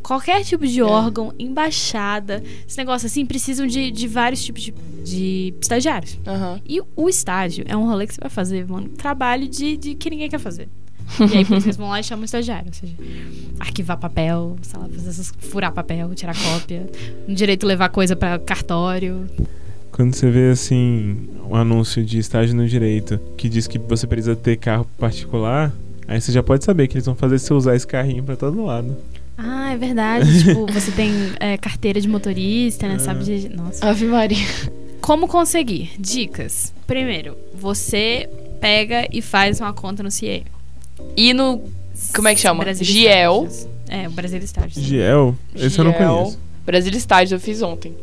Qualquer 0.03 0.43
tipo 0.45 0.67
de 0.67 0.81
órgão, 0.81 1.35
embaixada, 1.39 2.43
esse 2.67 2.79
negócio 2.79 3.05
assim, 3.05 3.27
precisam 3.27 3.67
de, 3.67 3.91
de 3.91 4.09
vários 4.09 4.43
tipos 4.43 4.63
de, 4.63 4.73
de 5.05 5.53
estagiários. 5.61 6.19
Aham. 6.27 6.59
E 6.67 6.81
o 6.97 7.07
estágio 7.07 7.67
é 7.69 7.77
um 7.77 7.85
rolê 7.85 8.07
que 8.07 8.15
você 8.15 8.21
vai 8.23 8.31
fazer, 8.31 8.67
mano, 8.67 8.89
trabalho 8.89 9.47
de, 9.47 9.77
de 9.77 9.95
que 9.95 10.09
ninguém 10.09 10.31
quer 10.31 10.41
fazer. 10.41 10.71
E 11.33 11.39
aí, 11.39 11.45
por 11.45 11.57
isso, 11.57 11.67
eles 11.67 11.77
vão 11.77 11.89
lá 11.89 12.01
e 12.01 12.05
chamam 12.05 12.23
o 12.23 12.25
estagiário. 12.25 12.69
Ou 12.69 12.75
seja, 12.75 12.95
arquivar 13.61 13.99
papel, 13.99 14.57
sei 14.63 14.81
lá, 14.81 14.89
fazer 14.89 15.09
essas, 15.11 15.33
furar 15.39 15.73
papel, 15.73 16.15
tirar 16.15 16.35
cópia. 16.35 16.87
No 17.27 17.35
direito 17.35 17.67
levar 17.67 17.89
coisa 17.89 18.17
pra 18.17 18.39
cartório. 18.39 19.27
Quando 19.91 20.15
você 20.15 20.31
vê 20.31 20.51
assim 20.51 21.29
um 21.49 21.55
anúncio 21.55 22.05
de 22.05 22.19
estágio 22.19 22.57
no 22.57 22.67
direito 22.67 23.21
que 23.37 23.49
diz 23.49 23.67
que 23.67 23.79
você 23.79 24.07
precisa 24.07 24.35
ter 24.35 24.57
carro 24.57 24.87
particular, 24.99 25.71
aí 26.09 26.21
você 26.21 26.33
já 26.33 26.43
pode 26.43 26.65
saber 26.65 26.89
que 26.89 26.95
eles 26.95 27.05
vão 27.05 27.15
fazer 27.15 27.39
você 27.39 27.53
usar 27.53 27.77
esse 27.77 27.87
carrinho 27.87 28.23
pra 28.23 28.35
todo 28.35 28.65
lado. 28.65 28.97
Ah, 29.37 29.73
é 29.73 29.77
verdade. 29.77 30.45
tipo, 30.45 30.67
você 30.73 30.91
tem 30.93 31.13
é, 31.39 31.57
carteira 31.57 32.01
de 32.01 32.09
motorista, 32.09 32.89
né? 32.89 32.95
É. 32.95 32.99
Sabe 32.99 33.25
de. 33.25 33.49
Nossa. 33.51 33.87
Ave 33.87 34.07
Maria. 34.07 34.47
Como 35.01 35.27
conseguir? 35.27 35.91
Dicas. 35.99 36.73
Primeiro, 36.87 37.37
você 37.55 38.29
pega 38.61 39.09
e 39.13 39.21
faz 39.21 39.61
uma 39.61 39.73
conta 39.73 40.03
no 40.03 40.11
CIE. 40.11 40.45
E 41.17 41.33
no. 41.33 41.63
Como 42.15 42.29
é 42.29 42.35
que 42.35 42.41
chama? 42.41 42.65
Brasil 42.65 42.85
Giel. 42.85 43.45
Estágios. 43.49 43.69
É, 43.89 44.09
o 44.09 44.11
Brasil 44.11 44.39
Estágios. 44.39 44.85
Giel? 44.85 45.37
Esse 45.55 45.79
eu 45.79 45.85
não 45.85 45.93
Giel. 45.93 46.15
conheço. 46.17 46.39
Brasil 46.65 46.93
Estágios 46.93 47.33
eu 47.33 47.41
fiz 47.41 47.63
ontem. 47.63 47.95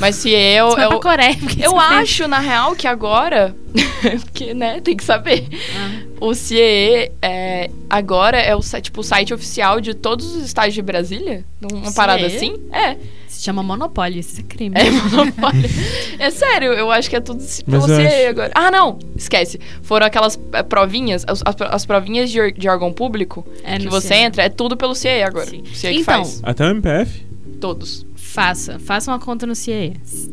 Mas 0.00 0.14
se 0.16 0.30
eu. 0.30 0.70
Você 0.70 0.84
eu 0.84 0.88
pra 0.90 0.98
Coreia. 1.00 1.36
porque 1.36 1.64
eu 1.64 1.70
tem- 1.72 1.80
acho, 1.80 2.28
na 2.28 2.38
real, 2.38 2.74
que 2.76 2.86
agora. 2.86 3.54
porque, 4.22 4.54
né, 4.54 4.80
tem 4.80 4.96
que 4.96 5.02
saber. 5.04 5.44
Ah. 5.76 6.02
O 6.20 6.34
CIE 6.34 7.10
é, 7.20 7.68
agora 7.90 8.38
é 8.38 8.54
o, 8.54 8.60
tipo, 8.80 9.00
o 9.00 9.04
site 9.04 9.34
oficial 9.34 9.80
de 9.80 9.94
todos 9.94 10.34
os 10.36 10.44
estágios 10.44 10.74
de 10.74 10.82
Brasília? 10.82 11.44
Uma 11.72 11.86
CIE? 11.86 11.94
parada 11.94 12.26
assim? 12.26 12.54
É. 12.72 12.96
Se 13.38 13.44
chama 13.44 13.62
monopólio, 13.62 14.18
isso 14.18 14.40
é 14.40 14.42
crime. 14.42 14.74
É 14.76 14.90
monopólio. 14.90 15.70
é 16.18 16.28
sério, 16.28 16.72
eu 16.72 16.90
acho 16.90 17.08
que 17.08 17.14
é 17.14 17.20
tudo 17.20 17.40
se- 17.40 17.62
Mas 17.64 17.86
pelo 17.86 17.92
eu 17.96 18.00
CIE 18.00 18.16
acho- 18.16 18.28
agora. 18.30 18.50
Ah, 18.52 18.68
não! 18.68 18.98
Esquece. 19.14 19.60
Foram 19.80 20.06
aquelas 20.08 20.36
é, 20.52 20.62
provinhas, 20.64 21.24
as, 21.24 21.40
as- 21.46 21.54
as 21.70 21.86
provinhas 21.86 22.30
de, 22.32 22.50
de 22.50 22.68
órgão 22.68 22.92
público 22.92 23.46
É 23.62 23.78
que 23.78 23.86
você 23.88 24.08
CIE. 24.08 24.16
entra, 24.16 24.42
é 24.42 24.48
tudo 24.48 24.76
pelo 24.76 24.92
CIE 24.92 25.22
agora. 25.22 25.46
Sim. 25.46 25.62
O 25.62 25.66
CIE 25.76 25.92
que 25.92 26.00
Então, 26.00 26.24
faz. 26.24 26.40
Até 26.42 26.64
o 26.66 26.70
MPF? 26.70 27.24
Todos. 27.60 28.04
Faça. 28.16 28.76
Faça 28.80 29.12
uma 29.12 29.20
conta 29.20 29.46
no 29.46 29.54
CIE. 29.54 29.92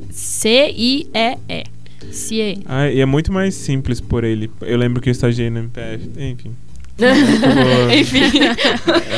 C-I-E-E. 0.10 1.63
CIE. 2.12 2.63
Ah, 2.65 2.89
e 2.89 3.00
é 3.01 3.06
muito 3.06 3.32
mais 3.32 3.53
simples 3.53 4.01
por 4.01 4.24
ele. 4.24 4.50
Eu 4.62 4.77
lembro 4.80 5.00
que 5.00 5.10
eu 5.10 5.12
estagiei 5.12 5.51
no 5.51 5.60
MPF. 5.60 6.10
Enfim. 6.18 6.56
vou- 6.98 7.91
Enfim. 7.96 8.22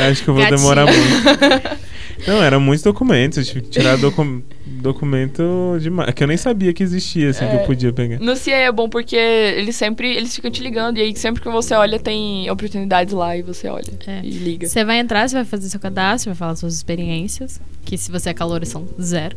Acho 0.09 0.23
que 0.23 0.29
eu 0.29 0.33
vou 0.33 0.43
Gatinho. 0.43 0.57
demorar 0.57 0.85
muito. 0.85 1.86
Não, 2.25 2.41
eram 2.43 2.59
muitos 2.59 2.83
documentos. 2.83 3.49
Que 3.51 3.61
tirar 3.61 3.97
docu- 3.97 4.41
documento 4.81 5.43
demais. 5.79 6.13
Que 6.13 6.23
eu 6.23 6.27
nem 6.27 6.37
sabia 6.37 6.73
que 6.73 6.83
existia, 6.83 7.29
assim, 7.29 7.45
que 7.47 7.55
É. 7.55 7.61
eu 7.61 7.65
podia 7.65 7.91
pegar. 7.93 8.19
No 8.19 8.35
CIE 8.35 8.51
é 8.53 8.71
bom 8.71 8.87
porque 8.89 9.15
eles 9.15 9.75
sempre 9.75 10.15
eles 10.15 10.35
ficam 10.35 10.49
te 10.51 10.61
ligando 10.61 10.97
e 10.97 11.01
aí 11.01 11.15
sempre 11.15 11.41
que 11.41 11.49
você 11.49 11.73
olha 11.73 11.99
tem 11.99 12.49
oportunidades 12.49 13.13
lá 13.13 13.35
e 13.35 13.41
você 13.41 13.67
olha 13.67 13.91
É. 14.05 14.21
e 14.23 14.29
liga. 14.29 14.67
Você 14.67 14.83
vai 14.83 14.99
entrar, 14.99 15.27
você 15.27 15.35
vai 15.35 15.45
fazer 15.45 15.69
seu 15.69 15.79
cadastro, 15.79 16.31
vai 16.31 16.37
falar 16.37 16.55
suas 16.55 16.73
experiências, 16.75 17.59
que 17.85 17.97
se 17.97 18.11
você 18.11 18.29
é 18.29 18.33
calor 18.33 18.65
são 18.65 18.85
zero. 19.01 19.35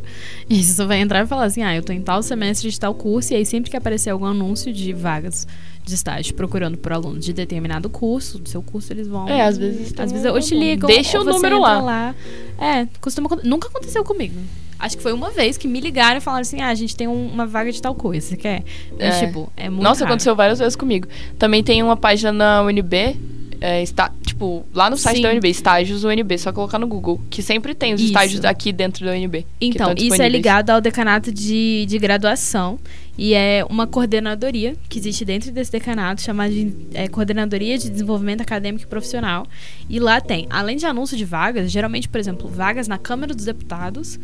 E 0.49 0.63
você 0.63 0.73
só 0.73 0.85
vai 0.85 0.99
entrar 0.99 1.23
e 1.23 1.27
falar 1.27 1.45
assim: 1.45 1.63
ah, 1.63 1.75
eu 1.75 1.81
tô 1.83 1.93
em 1.93 2.01
tal 2.01 2.21
semestre 2.23 2.69
de 2.69 2.79
tal 2.79 2.93
curso, 2.93 3.33
e 3.33 3.35
aí 3.37 3.45
sempre 3.45 3.69
que 3.71 3.77
aparecer 3.77 4.09
algum 4.09 4.25
anúncio 4.25 4.71
de 4.73 4.93
vagas 4.93 5.47
de 5.83 5.95
estágio 5.95 6.35
procurando 6.35 6.77
por 6.77 6.93
aluno 6.93 7.19
de 7.19 7.33
determinado 7.33 7.89
curso, 7.89 8.37
do 8.37 8.47
seu 8.47 8.61
curso, 8.61 8.93
eles 8.93 9.07
vão. 9.07 9.27
É, 9.27 9.41
às 9.41 9.57
vezes 9.57 9.91
Às 9.97 10.11
vezes 10.11 10.31
ou 10.31 10.39
te 10.39 10.53
ligam. 10.53 10.87
Deixa 10.87 11.17
ou 11.17 11.23
o 11.23 11.25
você 11.25 11.31
número 11.33 11.57
entra 11.57 11.79
lá. 11.79 12.15
É, 12.59 12.87
costuma. 12.99 13.27
Nunca 13.43 13.67
aconteceu 13.67 14.03
comigo. 14.03 14.35
Acho 14.81 14.97
que 14.97 15.03
foi 15.03 15.13
uma 15.13 15.29
vez 15.29 15.57
que 15.57 15.67
me 15.67 15.79
ligaram 15.79 16.17
e 16.17 16.21
falaram 16.21 16.41
assim: 16.41 16.59
ah, 16.61 16.69
a 16.69 16.75
gente 16.75 16.95
tem 16.95 17.07
um- 17.07 17.27
uma 17.27 17.45
vaga 17.45 17.71
de 17.71 17.81
tal 17.81 17.93
coisa, 17.95 18.27
você 18.27 18.35
quer? 18.37 18.63
Mas, 18.99 19.21
É. 19.21 19.25
tipo, 19.27 19.51
é 19.55 19.69
muito. 19.69 19.83
Nossa, 19.83 20.01
raro. 20.01 20.13
aconteceu 20.13 20.35
várias 20.35 20.59
vezes 20.59 20.75
comigo. 20.75 21.07
Também 21.37 21.63
tem 21.63 21.81
uma 21.83 21.95
página 21.95 22.31
na 22.31 22.63
UNB, 22.63 23.15
é, 23.61 23.83
está, 23.83 24.11
tipo, 24.25 24.65
lá 24.73 24.89
no 24.89 24.97
site 24.97 25.17
Sim. 25.17 25.21
da 25.21 25.29
UNB, 25.29 25.47
estágios 25.49 26.03
UNB, 26.03 26.35
só 26.39 26.51
colocar 26.51 26.79
no 26.79 26.87
Google, 26.87 27.21
que 27.29 27.43
sempre 27.43 27.75
tem 27.75 27.93
os 27.93 28.01
Isso. 28.01 28.09
estágios 28.09 28.43
aqui 28.43 28.71
dentro 28.73 29.05
da 29.05 29.11
UNB. 29.11 29.45
Então, 29.61 29.93
isso 29.95 30.19
é 30.21 30.27
ligado 30.27 30.71
ao 30.71 30.81
decanato 30.81 31.31
de, 31.31 31.85
de 31.87 31.99
graduação. 31.99 32.79
E 33.21 33.35
é 33.35 33.63
uma 33.69 33.85
coordenadoria 33.85 34.75
que 34.89 34.97
existe 34.97 35.23
dentro 35.23 35.51
desse 35.51 35.71
decanato, 35.71 36.23
chamada 36.23 36.51
de 36.51 36.73
é, 36.91 37.07
Coordenadoria 37.07 37.77
de 37.77 37.87
Desenvolvimento 37.87 38.41
Acadêmico 38.41 38.83
e 38.83 38.87
Profissional. 38.87 39.45
E 39.87 39.99
lá 39.99 40.19
tem, 40.19 40.47
além 40.49 40.75
de 40.75 40.87
anúncio 40.87 41.15
de 41.15 41.23
vagas, 41.23 41.71
geralmente, 41.71 42.09
por 42.09 42.19
exemplo, 42.19 42.49
vagas 42.49 42.87
na 42.87 42.97
Câmara 42.97 43.35
dos 43.35 43.45
Deputados, 43.45 44.19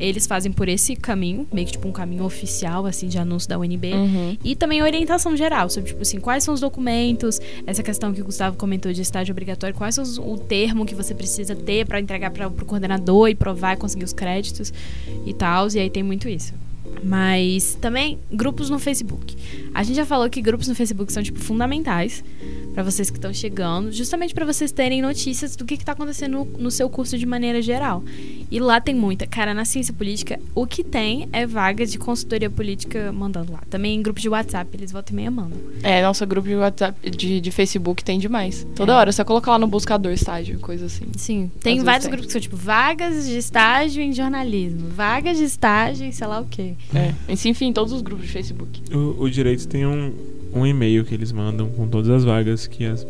eles 0.00 0.26
fazem 0.26 0.50
por 0.50 0.66
esse 0.66 0.96
caminho, 0.96 1.46
meio 1.52 1.66
que 1.66 1.72
tipo 1.74 1.86
um 1.86 1.92
caminho 1.92 2.24
oficial, 2.24 2.86
assim, 2.86 3.06
de 3.06 3.18
anúncio 3.18 3.46
da 3.50 3.58
UNB. 3.58 3.92
Uhum. 3.92 4.38
E 4.42 4.56
também 4.56 4.82
orientação 4.82 5.36
geral, 5.36 5.68
sobre, 5.68 5.90
tipo 5.90 6.00
assim, 6.00 6.18
quais 6.18 6.42
são 6.42 6.54
os 6.54 6.60
documentos, 6.60 7.38
essa 7.66 7.82
questão 7.82 8.14
que 8.14 8.22
o 8.22 8.24
Gustavo 8.24 8.56
comentou 8.56 8.90
de 8.94 9.02
estágio 9.02 9.32
obrigatório, 9.32 9.76
quais 9.76 9.94
são 9.94 10.02
os, 10.02 10.16
o 10.16 10.38
termo 10.38 10.86
que 10.86 10.94
você 10.94 11.14
precisa 11.14 11.54
ter 11.54 11.84
para 11.86 12.00
entregar 12.00 12.30
para 12.30 12.48
o 12.48 12.64
coordenador 12.64 13.28
e 13.28 13.34
provar 13.34 13.74
e 13.74 13.76
conseguir 13.76 14.06
os 14.06 14.14
créditos 14.14 14.72
e 15.26 15.34
tal. 15.34 15.68
E 15.68 15.78
aí 15.80 15.90
tem 15.90 16.02
muito 16.02 16.30
isso. 16.30 16.54
Mas 17.02 17.76
também 17.80 18.18
grupos 18.30 18.70
no 18.70 18.78
Facebook. 18.78 19.36
A 19.74 19.82
gente 19.82 19.96
já 19.96 20.06
falou 20.06 20.28
que 20.28 20.40
grupos 20.40 20.68
no 20.68 20.74
Facebook 20.74 21.12
são 21.12 21.22
tipo 21.22 21.38
fundamentais 21.38 22.22
para 22.74 22.82
vocês 22.82 23.10
que 23.10 23.16
estão 23.16 23.32
chegando, 23.32 23.90
justamente 23.90 24.32
para 24.32 24.46
vocês 24.46 24.70
terem 24.70 25.02
notícias 25.02 25.56
do 25.56 25.64
que 25.64 25.74
está 25.74 25.92
acontecendo 25.92 26.38
no, 26.38 26.44
no, 26.44 26.70
seu 26.70 26.88
curso 26.88 27.18
de 27.18 27.26
maneira 27.26 27.60
geral. 27.60 28.04
E 28.50 28.60
lá 28.60 28.80
tem 28.80 28.94
muita. 28.94 29.26
Cara, 29.26 29.52
na 29.52 29.64
ciência 29.64 29.92
política, 29.92 30.38
o 30.54 30.66
que 30.66 30.84
tem 30.84 31.28
é 31.32 31.46
vaga 31.46 31.84
de 31.84 31.98
consultoria 31.98 32.48
política 32.48 33.10
mandando 33.12 33.52
lá. 33.52 33.62
Também 33.68 33.96
em 33.96 34.02
grupos 34.02 34.22
de 34.22 34.28
WhatsApp, 34.28 34.70
eles 34.74 34.92
voltam 34.92 35.12
e 35.12 35.16
meia 35.16 35.30
mandam. 35.30 35.58
É, 35.82 36.02
nosso 36.02 36.24
grupo 36.26 36.48
de 36.48 36.54
WhatsApp, 36.54 37.10
de, 37.10 37.40
de 37.40 37.50
Facebook 37.50 38.04
tem 38.04 38.18
demais. 38.18 38.66
Toda 38.76 38.92
É. 38.92 38.96
hora, 38.96 39.12
você 39.12 39.24
coloca 39.24 39.50
lá 39.50 39.58
no 39.58 39.66
buscador 39.66 40.12
estágio, 40.12 40.58
coisa 40.60 40.86
assim. 40.86 41.06
Sim, 41.16 41.50
tem 41.60 41.82
vários 41.82 42.04
tem. 42.04 42.10
grupos 42.10 42.26
que 42.26 42.32
são 42.32 42.40
tipo 42.40 42.56
vagas 42.56 43.26
de 43.26 43.36
estágio 43.36 44.02
em 44.02 44.12
jornalismo, 44.12 44.88
vagas 44.88 45.36
de 45.36 45.44
estágio 45.44 46.06
em 46.06 46.12
sei 46.12 46.26
lá 46.26 46.40
o 46.40 46.46
quê. 46.46 46.74
É. 46.94 47.12
Enfim, 47.28 47.72
todos 47.72 47.92
os 47.92 48.02
grupos 48.02 48.26
de 48.26 48.32
Facebook. 48.32 48.82
O, 48.94 49.22
o 49.24 49.30
direito 49.30 49.66
tem 49.68 49.86
um, 49.86 50.12
um 50.54 50.66
e-mail 50.66 51.04
que 51.04 51.14
eles 51.14 51.32
mandam 51.32 51.68
com 51.70 51.86
todas 51.88 52.08
as 52.08 52.24
vagas 52.24 52.66
que 52.66 52.84
as. 52.84 53.06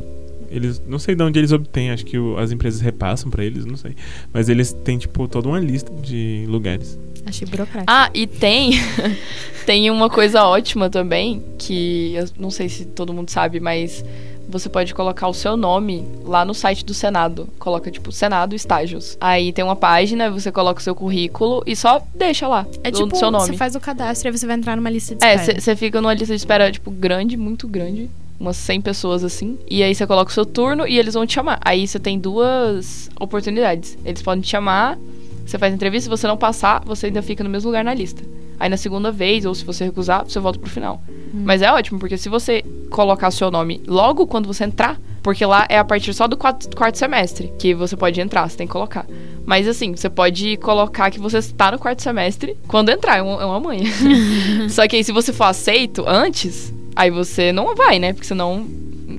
Eles. 0.50 0.82
Não 0.88 0.98
sei 0.98 1.14
de 1.14 1.22
onde 1.22 1.38
eles 1.38 1.52
obtêm, 1.52 1.90
acho 1.90 2.04
que 2.06 2.18
o- 2.18 2.38
as 2.38 2.50
empresas 2.50 2.80
repassam 2.80 3.30
pra 3.30 3.44
eles, 3.44 3.64
não 3.66 3.76
sei. 3.76 3.94
Mas 4.32 4.48
eles 4.48 4.72
têm, 4.72 4.96
tipo, 4.98 5.28
toda 5.28 5.46
uma 5.48 5.60
lista 5.60 5.92
de 6.02 6.44
lugares. 6.48 6.98
Achei 7.26 7.46
burocrático. 7.46 7.84
Ah, 7.86 8.10
e 8.14 8.26
tem 8.26 8.72
tem 9.66 9.90
uma 9.90 10.08
coisa 10.08 10.44
ótima 10.44 10.88
também, 10.88 11.42
que 11.58 12.14
eu 12.14 12.24
não 12.38 12.50
sei 12.50 12.68
se 12.70 12.86
todo 12.86 13.12
mundo 13.12 13.30
sabe, 13.30 13.60
mas 13.60 14.02
você 14.48 14.68
pode 14.68 14.94
colocar 14.94 15.28
o 15.28 15.34
seu 15.34 15.56
nome 15.56 16.06
lá 16.24 16.44
no 16.44 16.54
site 16.54 16.84
do 16.84 16.94
Senado. 16.94 17.48
Coloca, 17.58 17.90
tipo, 17.90 18.10
Senado 18.10 18.54
Estágios. 18.54 19.16
Aí 19.20 19.52
tem 19.52 19.64
uma 19.64 19.76
página, 19.76 20.30
você 20.30 20.50
coloca 20.50 20.80
o 20.80 20.82
seu 20.82 20.94
currículo 20.94 21.62
e 21.66 21.76
só 21.76 22.00
deixa 22.14 22.48
lá 22.48 22.66
é 22.82 22.88
o 22.88 22.92
tipo, 22.92 23.16
seu 23.16 23.30
nome. 23.30 23.46
você 23.46 23.52
faz 23.56 23.74
o 23.74 23.80
cadastro 23.80 24.26
e 24.26 24.30
aí 24.30 24.38
você 24.38 24.46
vai 24.46 24.56
entrar 24.56 24.76
numa 24.76 24.90
lista 24.90 25.14
de 25.14 25.24
É, 25.24 25.34
espera. 25.34 25.60
você 25.60 25.76
fica 25.76 26.00
numa 26.00 26.14
lista 26.14 26.34
de 26.34 26.40
espera, 26.40 26.72
tipo, 26.72 26.90
grande, 26.90 27.36
muito 27.36 27.68
grande. 27.68 28.08
Umas 28.40 28.56
100 28.56 28.80
pessoas 28.80 29.24
assim. 29.24 29.58
E 29.68 29.82
aí 29.82 29.94
você 29.94 30.06
coloca 30.06 30.30
o 30.30 30.34
seu 30.34 30.46
turno 30.46 30.86
e 30.86 30.98
eles 30.98 31.14
vão 31.14 31.26
te 31.26 31.34
chamar. 31.34 31.58
Aí 31.60 31.86
você 31.86 31.98
tem 31.98 32.18
duas 32.18 33.10
oportunidades. 33.20 33.98
Eles 34.04 34.22
podem 34.22 34.40
te 34.40 34.48
chamar, 34.48 34.96
você 35.44 35.58
faz 35.58 35.74
entrevista, 35.74 36.04
se 36.04 36.08
você 36.08 36.26
não 36.26 36.36
passar, 36.36 36.82
você 36.84 37.06
ainda 37.06 37.20
fica 37.22 37.42
no 37.42 37.50
mesmo 37.50 37.68
lugar 37.68 37.84
na 37.84 37.92
lista. 37.92 38.22
Aí 38.60 38.68
na 38.68 38.76
segunda 38.76 39.10
vez, 39.10 39.44
ou 39.44 39.54
se 39.54 39.64
você 39.64 39.84
recusar, 39.84 40.24
você 40.24 40.38
volta 40.38 40.58
pro 40.58 40.70
final. 40.70 41.02
Mas 41.32 41.62
é 41.62 41.72
ótimo, 41.72 41.98
porque 41.98 42.16
se 42.16 42.28
você 42.28 42.64
colocar 42.90 43.30
seu 43.30 43.50
nome 43.50 43.82
logo 43.86 44.26
quando 44.26 44.46
você 44.46 44.64
entrar, 44.64 44.98
porque 45.22 45.44
lá 45.44 45.66
é 45.68 45.78
a 45.78 45.84
partir 45.84 46.14
só 46.14 46.26
do 46.26 46.36
quarto, 46.36 46.74
quarto 46.76 46.96
semestre 46.96 47.52
que 47.58 47.74
você 47.74 47.96
pode 47.96 48.20
entrar, 48.20 48.48
você 48.48 48.56
tem 48.56 48.66
que 48.66 48.72
colocar. 48.72 49.06
Mas 49.44 49.66
assim, 49.66 49.94
você 49.94 50.08
pode 50.08 50.56
colocar 50.58 51.10
que 51.10 51.18
você 51.18 51.38
está 51.38 51.72
no 51.72 51.78
quarto 51.78 52.02
semestre 52.02 52.56
quando 52.66 52.90
entrar, 52.90 53.18
é 53.18 53.22
uma, 53.22 53.42
é 53.42 53.44
uma 53.44 53.60
manha. 53.60 53.84
Só 54.68 54.86
que 54.86 54.96
aí 54.96 55.04
se 55.04 55.12
você 55.12 55.32
for 55.32 55.44
aceito 55.44 56.04
antes, 56.06 56.72
aí 56.94 57.10
você 57.10 57.52
não 57.52 57.74
vai, 57.74 57.98
né? 57.98 58.12
Porque 58.12 58.26
senão. 58.26 58.66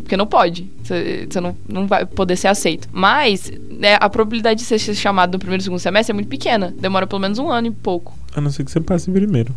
Porque 0.01 0.15
não 0.15 0.27
pode. 0.27 0.69
Você, 0.83 1.27
você 1.29 1.39
não, 1.39 1.55
não 1.67 1.87
vai 1.87 2.05
poder 2.05 2.35
ser 2.35 2.47
aceito. 2.47 2.87
Mas 2.91 3.51
né, 3.71 3.97
a 3.99 4.09
probabilidade 4.09 4.59
de 4.59 4.65
você 4.65 4.77
ser 4.77 4.95
chamado 4.95 5.33
no 5.33 5.39
primeiro 5.39 5.61
e 5.61 5.63
segundo 5.63 5.79
semestre 5.79 6.11
é 6.11 6.13
muito 6.13 6.29
pequena. 6.29 6.73
Demora 6.79 7.07
pelo 7.07 7.21
menos 7.21 7.39
um 7.39 7.49
ano 7.49 7.67
e 7.67 7.71
pouco. 7.71 8.17
A 8.35 8.41
não 8.41 8.51
ser 8.51 8.63
que 8.63 8.71
você 8.71 8.79
passe 8.79 9.09
em 9.09 9.13
primeiro. 9.13 9.53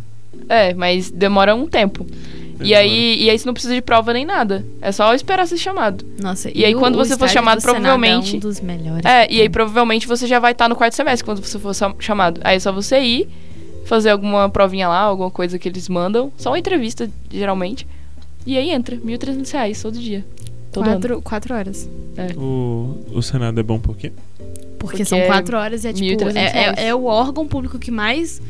É, 0.49 0.73
mas 0.73 1.09
demora 1.11 1.53
um 1.55 1.65
tempo. 1.67 2.05
E 2.61 2.73
aí, 2.73 3.21
e 3.23 3.29
aí 3.29 3.37
você 3.37 3.45
não 3.45 3.53
precisa 3.53 3.73
de 3.73 3.81
prova 3.81 4.13
nem 4.13 4.23
nada. 4.25 4.63
É 4.81 4.91
só 4.91 5.13
esperar 5.13 5.45
ser 5.47 5.57
chamado. 5.57 6.05
Nossa, 6.21 6.49
E 6.55 6.63
aí, 6.63 6.73
o- 6.73 6.79
quando 6.79 6.97
você 6.97 7.17
for 7.17 7.27
chamado, 7.27 7.57
do 7.57 7.61
Senado 7.61 7.81
provavelmente- 7.81 8.35
É 8.35 8.37
um 8.37 8.39
dos 8.39 8.61
melhores. 8.61 9.05
É, 9.05 9.27
e 9.29 9.41
aí 9.41 9.49
provavelmente 9.49 10.07
você 10.07 10.25
já 10.27 10.39
vai 10.39 10.53
estar 10.53 10.69
no 10.69 10.75
quarto 10.75 10.93
semestre 10.95 11.25
quando 11.25 11.43
você 11.43 11.59
for 11.59 11.73
chamado. 11.99 12.39
Aí 12.43 12.55
é 12.55 12.59
só 12.59 12.71
você 12.71 12.99
ir, 13.01 13.27
fazer 13.85 14.11
alguma 14.11 14.47
provinha 14.49 14.87
lá, 14.87 14.99
alguma 14.99 15.29
coisa 15.31 15.59
que 15.59 15.67
eles 15.67 15.89
mandam. 15.89 16.31
Só 16.37 16.51
uma 16.51 16.59
entrevista, 16.59 17.09
geralmente. 17.29 17.85
E 18.45 18.57
aí 18.57 18.69
entra, 18.69 18.95
1.300 18.97 19.51
reais 19.51 19.81
todo 19.81 19.99
dia. 19.99 20.23
Todo 20.71 20.85
ano. 20.85 20.93
quatro, 20.99 21.21
quatro 21.21 21.55
horas. 21.55 21.89
O, 22.37 22.97
o 23.13 23.21
Senado 23.21 23.59
é 23.59 23.63
bom 23.63 23.77
por 23.79 23.97
quê? 23.97 24.11
Porque, 24.37 24.97
Porque 24.97 25.05
são 25.05 25.17
é 25.17 25.25
quatro 25.25 25.57
horas 25.57 25.83
e 25.83 25.87
é 25.89 25.93
tipo. 25.93 26.23
1.300 26.23 26.35
É, 26.37 26.83
é, 26.85 26.87
é 26.89 26.95
o 26.95 27.05
órgão 27.05 27.45
público 27.47 27.77
que 27.77 27.91
mais. 27.91 28.41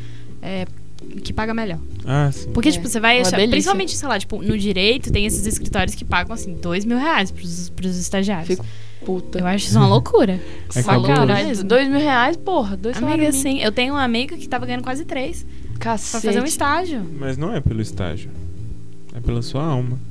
É, 1.16 1.20
que 1.20 1.32
paga 1.32 1.52
melhor. 1.54 1.78
Ah, 2.04 2.30
sim. 2.32 2.50
Porque, 2.52 2.68
É, 2.68 2.72
tipo, 2.72 2.88
você 2.88 3.00
vai 3.00 3.16
uma 3.16 3.22
achar. 3.22 3.36
delícia. 3.36 3.50
Principalmente, 3.50 3.96
sei 3.96 4.08
lá, 4.08 4.18
tipo, 4.18 4.42
no 4.42 4.56
direito 4.58 5.10
tem 5.12 5.26
esses 5.26 5.46
escritórios 5.46 5.94
que 5.94 6.04
pagam, 6.04 6.34
assim, 6.34 6.54
dois 6.54 6.84
mil 6.84 6.98
reais 6.98 7.30
pros, 7.30 7.70
pros 7.70 7.96
estagiários. 7.96 8.48
Fico 8.48 8.64
Puta. 9.04 9.38
Eu 9.38 9.46
acho 9.46 9.66
isso 9.66 9.78
uma 9.78 9.86
loucura. 9.86 10.40
É 10.74 10.82
Pra 10.82 10.98
caralho, 11.02 11.46
mesmo. 11.48 11.64
dois 11.68 11.86
mil 11.88 12.00
reais, 12.00 12.38
porra. 12.38 12.74
Dois 12.74 12.96
Amiga, 12.96 13.30
sim. 13.32 13.60
Eu 13.60 13.70
tenho 13.70 13.92
uma 13.92 14.02
amiga 14.02 14.34
que 14.34 14.48
tava 14.48 14.64
ganhando 14.64 14.82
quase 14.82 15.04
três 15.04 15.44
pra 15.78 15.78
Cacete. 15.92 16.24
fazer 16.26 16.40
um 16.40 16.46
estágio. 16.46 17.02
Mas 17.18 17.36
não 17.36 17.54
é 17.54 17.60
pelo 17.60 17.82
estágio. 17.82 18.30
É 19.14 19.20
pela 19.20 19.42
sua 19.42 19.62
alma. 19.62 19.98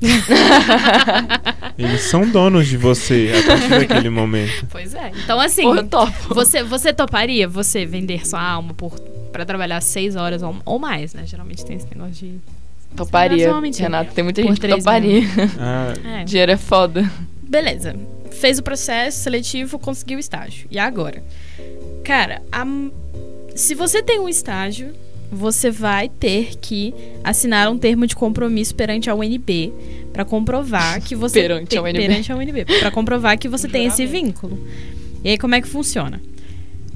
Eles 1.76 2.02
são 2.02 2.28
donos 2.28 2.66
de 2.68 2.76
você 2.76 3.32
a 3.36 3.46
partir 3.46 3.68
daquele 3.68 4.08
momento. 4.10 4.66
Pois 4.70 4.94
é. 4.94 5.10
Então, 5.24 5.40
assim, 5.40 5.62
Porra, 5.62 6.14
você, 6.28 6.62
você 6.62 6.92
toparia 6.92 7.48
você 7.48 7.84
vender 7.84 8.26
sua 8.26 8.40
alma 8.42 8.72
por, 8.74 8.92
pra 9.34 9.44
trabalhar 9.44 9.80
seis 9.80 10.14
horas 10.14 10.42
ou, 10.42 10.54
ou 10.64 10.78
mais, 10.78 11.12
né? 11.12 11.24
Geralmente 11.26 11.64
tem 11.64 11.76
esse 11.76 11.86
negócio 11.92 12.14
de. 12.14 12.34
Toparia. 12.96 13.50
Renato, 13.76 14.14
tem 14.14 14.22
muita 14.22 14.40
gente 14.40 14.60
que 14.60 14.68
toparia. 14.68 15.22
Ah, 15.58 16.20
É. 16.20 16.24
Dinheiro 16.24 16.52
é 16.52 16.56
foda. 16.56 17.10
Beleza. 17.42 17.96
Fez 18.30 18.58
o 18.60 18.62
processo 18.62 19.18
seletivo, 19.18 19.76
conseguiu 19.78 20.16
o 20.16 20.20
estágio. 20.20 20.68
E 20.70 20.78
agora? 20.78 21.20
Cara, 22.04 22.40
a- 22.52 22.64
se 23.56 23.74
você 23.74 24.00
tem 24.02 24.20
um 24.20 24.28
estágio, 24.28 24.92
você 25.32 25.70
vai 25.72 26.08
ter 26.08 26.56
que 26.60 26.94
assinar 27.24 27.68
um 27.68 27.76
termo 27.76 28.06
de 28.06 28.14
compromisso 28.14 28.74
perante 28.76 29.10
a 29.10 29.14
UNB 29.16 29.72
para 30.12 30.24
comprovar 30.26 31.00
que 31.00 31.16
você 31.16 31.40
Perante 31.42 31.68
tem- 31.70 31.78
a 31.80 31.82
UNB. 31.82 31.98
perante 31.98 32.30
a 32.32 32.36
UNB, 32.36 32.64
para 32.64 32.90
comprovar 32.92 33.36
que 33.38 33.48
você 33.48 33.66
tem 33.66 33.86
esse 33.86 34.06
vínculo. 34.06 34.56
E 35.24 35.30
aí 35.30 35.38
como 35.38 35.54
é 35.56 35.60
que 35.60 35.66
funciona? 35.68 36.20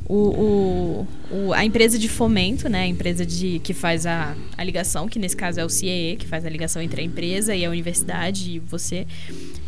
O, 0.08 0.14
o- 0.14 1.06
o- 1.48 1.52
a 1.52 1.64
empresa 1.66 1.98
de 1.98 2.08
fomento, 2.08 2.66
né, 2.68 2.80
a 2.84 2.86
empresa 2.86 3.26
de, 3.26 3.58
que 3.58 3.74
faz 3.74 4.06
a, 4.06 4.34
a 4.56 4.64
ligação, 4.64 5.06
que 5.06 5.18
nesse 5.18 5.36
caso 5.36 5.60
é 5.60 5.64
o 5.64 5.68
CIE, 5.68 6.16
que 6.18 6.26
faz 6.26 6.46
a 6.46 6.48
ligação 6.48 6.80
entre 6.80 7.02
a 7.02 7.04
empresa 7.04 7.54
e 7.54 7.62
a 7.64 7.68
universidade 7.70 8.52
e 8.52 8.58
você, 8.58 9.06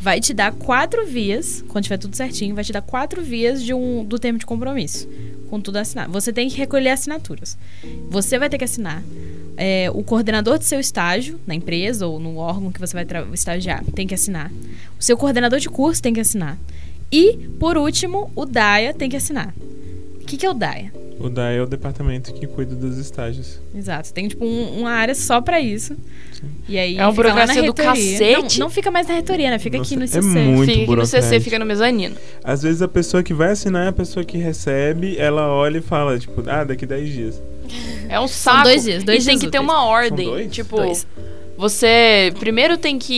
vai 0.00 0.18
te 0.18 0.32
dar 0.32 0.52
quatro 0.52 1.06
vias, 1.06 1.62
quando 1.68 1.84
tiver 1.84 1.98
tudo 1.98 2.16
certinho, 2.16 2.54
vai 2.54 2.64
te 2.64 2.72
dar 2.72 2.80
quatro 2.80 3.20
vias 3.22 3.62
de 3.62 3.74
um, 3.74 4.02
do 4.02 4.18
termo 4.18 4.38
de 4.38 4.46
compromisso, 4.46 5.06
com 5.50 5.60
tudo 5.60 5.76
assinado. 5.76 6.10
Você 6.12 6.32
tem 6.32 6.48
que 6.48 6.56
recolher 6.56 6.88
assinaturas. 6.90 7.58
Você 8.08 8.38
vai 8.38 8.48
ter 8.48 8.56
que 8.56 8.64
assinar. 8.64 9.02
É, 9.58 9.90
o 9.92 10.02
coordenador 10.02 10.56
do 10.58 10.64
seu 10.64 10.80
estágio, 10.80 11.38
na 11.46 11.54
empresa 11.54 12.06
ou 12.06 12.18
no 12.18 12.36
órgão 12.38 12.72
que 12.72 12.80
você 12.80 12.94
vai 12.94 13.06
estagiar, 13.34 13.84
tem 13.94 14.06
que 14.06 14.14
assinar. 14.14 14.50
O 14.98 15.02
seu 15.02 15.18
coordenador 15.18 15.58
de 15.60 15.68
curso 15.68 16.00
tem 16.00 16.14
que 16.14 16.20
assinar. 16.20 16.56
E, 17.12 17.36
por 17.58 17.76
último, 17.76 18.30
o 18.34 18.46
DAIA 18.46 18.94
tem 18.94 19.10
que 19.10 19.16
assinar. 19.16 19.54
O 20.30 20.32
que, 20.32 20.36
que 20.36 20.46
é 20.46 20.50
o 20.50 20.54
DAIA? 20.54 20.92
o 21.18 21.28
DAE 21.28 21.56
é 21.56 21.62
o 21.62 21.66
departamento 21.66 22.32
que 22.32 22.46
cuida 22.46 22.74
dos 22.76 22.96
estágios. 22.98 23.58
Exato. 23.74 24.12
Tem, 24.12 24.28
tipo, 24.28 24.44
um- 24.44 24.78
uma 24.80 24.90
área 24.92 25.14
só 25.14 25.40
pra 25.40 25.60
isso. 25.60 25.96
E 26.68 26.78
aí 26.78 26.94
É 26.94 26.98
na 26.98 27.10
burocracia 27.10 27.62
do 27.64 27.74
cacete. 27.74 28.58
Não, 28.60 28.66
não 28.66 28.70
fica 28.70 28.90
mais 28.92 29.08
na 29.08 29.14
reitoria, 29.14 29.50
né? 29.50 29.58
Fica 29.58 29.76
aqui 29.76 29.96
no 29.96 30.02
Nossa, 30.02 30.22
CC. 30.22 30.38
é 30.38 30.42
muito 30.42 30.70
fica 30.70 30.82
aqui 30.84 30.96
no 30.96 31.06
CC, 31.06 31.40
fica 31.40 31.58
no 31.58 31.66
mezanino. 31.66 32.14
Às 32.44 32.62
vezes 32.62 32.80
a 32.80 32.86
pessoa 32.88 33.22
que 33.24 33.34
vai 33.34 33.50
assinar 33.50 33.86
é 33.86 33.88
a 33.88 33.92
pessoa 33.92 34.24
que 34.24 34.38
recebe, 34.38 35.18
ela 35.18 35.48
olha 35.52 35.78
e 35.78 35.82
fala, 35.82 36.16
tipo, 36.18 36.42
ah, 36.48 36.62
daqui 36.64 36.86
10 36.86 37.08
dias. 37.12 37.42
É 38.08 38.18
um 38.20 38.28
saco. 38.28 38.62
dois 38.62 38.84
dias, 38.84 39.02
dois 39.02 39.22
e 39.22 39.26
tem 39.26 39.34
dias 39.36 39.44
que 39.44 39.50
ter 39.50 39.58
uma 39.58 39.84
ordem. 39.84 40.26
São 40.26 40.34
dois? 40.36 40.52
Tipo, 40.52 40.76
Dois. 40.76 41.06
você 41.58 42.32
primeiro 42.38 42.78
tem 42.78 42.98
que 42.98 43.12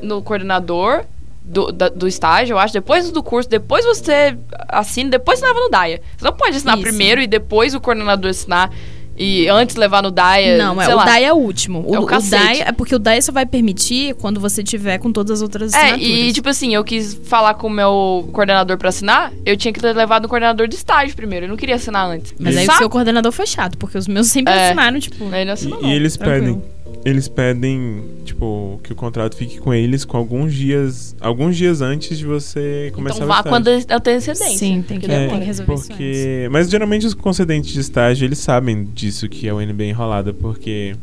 ir 0.00 0.04
no 0.04 0.20
coordenador 0.20 1.04
do, 1.46 1.70
da- 1.72 1.88
do 1.88 2.08
estágio, 2.08 2.54
eu 2.54 2.58
acho, 2.58 2.72
depois 2.74 3.10
do 3.10 3.22
curso, 3.22 3.48
depois 3.48 3.84
você 3.84 4.36
assina, 4.68 5.10
depois 5.10 5.38
você 5.38 5.46
leva 5.46 5.60
no 5.60 5.68
DAIA. 5.70 6.00
Você 6.16 6.24
não 6.24 6.32
pode 6.32 6.56
assinar 6.56 6.74
Isso. 6.76 6.82
primeiro 6.82 7.20
e 7.20 7.26
depois 7.26 7.74
o 7.74 7.80
coordenador 7.80 8.30
assinar 8.30 8.70
e 9.18 9.48
antes 9.48 9.76
levar 9.76 10.02
no 10.02 10.10
DAIA. 10.10 10.58
Não, 10.58 10.82
é, 10.82 10.92
o 10.92 10.96
lá. 10.96 11.04
DAI 11.06 11.24
é 11.24 11.32
o 11.32 11.36
último. 11.36 11.82
O, 11.86 11.94
É 11.94 11.98
o 11.98 12.02
o 12.02 12.06
cacete. 12.06 12.42
DAI 12.44 12.60
é 12.66 12.72
porque 12.72 12.94
o 12.94 12.98
DAI 12.98 13.22
só 13.22 13.32
vai 13.32 13.46
permitir 13.46 14.14
quando 14.16 14.38
você 14.40 14.62
tiver 14.62 14.98
com 14.98 15.10
todas 15.10 15.30
as 15.38 15.42
outras 15.42 15.72
É, 15.72 15.76
assinaturas. 15.78 16.06
e 16.10 16.32
tipo 16.34 16.48
assim, 16.50 16.74
eu 16.74 16.84
quis 16.84 17.14
falar 17.24 17.54
com 17.54 17.68
o 17.68 17.70
meu 17.70 18.28
coordenador 18.32 18.76
pra 18.76 18.90
assinar, 18.90 19.32
eu 19.46 19.56
tinha 19.56 19.72
que 19.72 19.80
ter 19.80 19.94
levado 19.94 20.24
no 20.24 20.28
coordenador 20.28 20.68
de 20.68 20.74
estágio 20.74 21.16
primeiro, 21.16 21.46
eu 21.46 21.48
não 21.48 21.56
queria 21.56 21.76
assinar 21.76 22.06
antes. 22.10 22.34
Mas 22.38 22.56
aí 22.58 22.66
o 22.68 22.72
seu 22.72 22.90
coordenador 22.90 23.32
foi 23.32 23.46
chato, 23.46 23.78
porque 23.78 23.96
os 23.96 24.06
meus 24.06 24.26
sempre 24.26 24.52
É. 24.52 24.66
assinaram, 24.66 25.00
tipo. 25.00 25.24
Aí 25.32 25.44
não 25.46 25.52
E, 25.52 25.54
assinou, 25.54 25.78
e 25.78 25.82
não. 25.84 25.90
eles 25.92 26.16
tranquilo. 26.18 26.56
pedem 26.56 26.75
eles 27.04 27.28
pedem, 27.28 28.02
tipo, 28.24 28.80
que 28.82 28.92
o 28.92 28.96
contrato 28.96 29.36
fique 29.36 29.58
com 29.58 29.72
eles 29.72 30.04
com 30.04 30.16
alguns 30.16 30.52
dias, 30.52 31.14
alguns 31.20 31.56
dias 31.56 31.80
antes 31.80 32.18
de 32.18 32.24
você 32.24 32.90
começar 32.94 33.16
Então 33.16 33.26
o 33.26 33.28
vá 33.28 33.36
estágio. 33.38 33.50
quando 33.50 33.68
eu 33.68 34.00
tenho 34.00 34.16
antecedência. 34.16 34.58
Sim, 34.58 34.82
tem 34.86 34.98
que, 34.98 35.10
É, 35.10 35.28
tem 35.28 35.38
que 35.38 35.44
resolver 35.44 35.74
isso 35.74 35.82
antes. 35.84 35.88
porque, 35.88 36.48
mas 36.50 36.68
geralmente 36.68 37.06
os 37.06 37.14
concedentes 37.14 37.72
de 37.72 37.80
estágio 37.80 38.24
eles 38.24 38.38
sabem 38.38 38.84
disso 38.84 39.28
que 39.28 39.46
é 39.46 39.52
o 39.54 39.60
NB 39.60 39.84
enrolada, 39.84 40.32
porque 40.32 40.96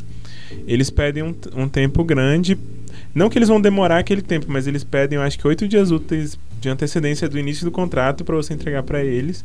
eles 0.66 0.90
pedem 0.90 1.22
um, 1.22 1.34
um 1.56 1.68
tempo 1.68 2.04
grande. 2.04 2.58
Não 3.14 3.30
que 3.30 3.38
eles 3.38 3.48
vão 3.48 3.60
demorar 3.60 3.98
aquele 3.98 4.22
tempo, 4.22 4.46
mas 4.48 4.66
eles 4.66 4.82
pedem, 4.84 5.16
eu 5.16 5.22
acho 5.22 5.38
que 5.38 5.46
oito 5.46 5.66
dias 5.68 5.90
úteis 5.90 6.38
de 6.60 6.68
antecedência 6.68 7.28
do 7.28 7.38
início 7.38 7.64
do 7.64 7.70
contrato 7.70 8.24
para 8.24 8.34
você 8.34 8.52
entregar 8.54 8.82
para 8.82 9.02
eles. 9.04 9.44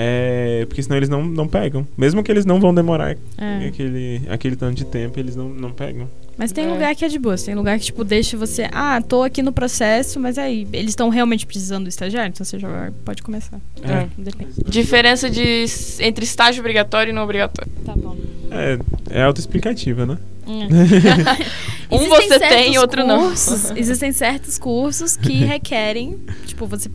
É, 0.00 0.64
porque 0.68 0.80
senão 0.80 0.96
eles 0.96 1.08
não, 1.08 1.24
não 1.24 1.48
pegam. 1.48 1.84
Mesmo 1.96 2.22
que 2.22 2.30
eles 2.30 2.44
não 2.46 2.60
vão 2.60 2.72
demorar 2.72 3.16
É. 3.36 3.66
aquele, 3.66 4.22
aquele 4.28 4.54
tanto 4.54 4.76
de 4.76 4.84
tempo, 4.84 5.18
eles 5.18 5.34
não, 5.34 5.48
não 5.48 5.72
pegam. 5.72 6.08
Mas 6.36 6.52
tem 6.52 6.66
É. 6.66 6.68
lugar 6.68 6.94
que 6.94 7.04
é 7.04 7.08
de 7.08 7.18
boa. 7.18 7.36
Tem 7.36 7.52
lugar 7.56 7.76
que, 7.80 7.86
tipo, 7.86 8.04
deixa 8.04 8.36
você. 8.36 8.68
Ah, 8.70 9.02
tô 9.02 9.24
aqui 9.24 9.42
no 9.42 9.50
processo, 9.52 10.20
mas 10.20 10.38
aí, 10.38 10.68
eles 10.72 10.90
estão 10.90 11.08
realmente 11.08 11.44
precisando 11.44 11.82
do 11.82 11.88
estagiário, 11.88 12.30
então 12.30 12.44
você 12.44 12.60
já 12.60 12.92
pode 13.04 13.24
começar. 13.24 13.58
É. 13.82 14.06
Depende. 14.16 14.52
Diferença 14.68 15.28
de, 15.28 15.64
entre 15.98 16.24
estágio 16.24 16.60
obrigatório 16.60 17.10
e 17.10 17.12
não 17.12 17.24
obrigatório. 17.24 17.72
Tá 17.84 17.94
bom. 17.96 18.16
É, 18.52 18.78
é 19.10 19.22
autoexplicativa, 19.24 20.06
né? 20.06 20.16
Um 21.90 22.06
você 22.08 22.38
tem 22.38 22.74
e 22.74 22.78
outro 22.78 23.04
não. 23.06 23.32
Existem 23.76 24.12
certos 24.12 24.58
cursos 24.58 25.16
que 25.16 25.32
requerem, 25.44 26.18
tipo, 26.46 26.66
você 26.66 26.90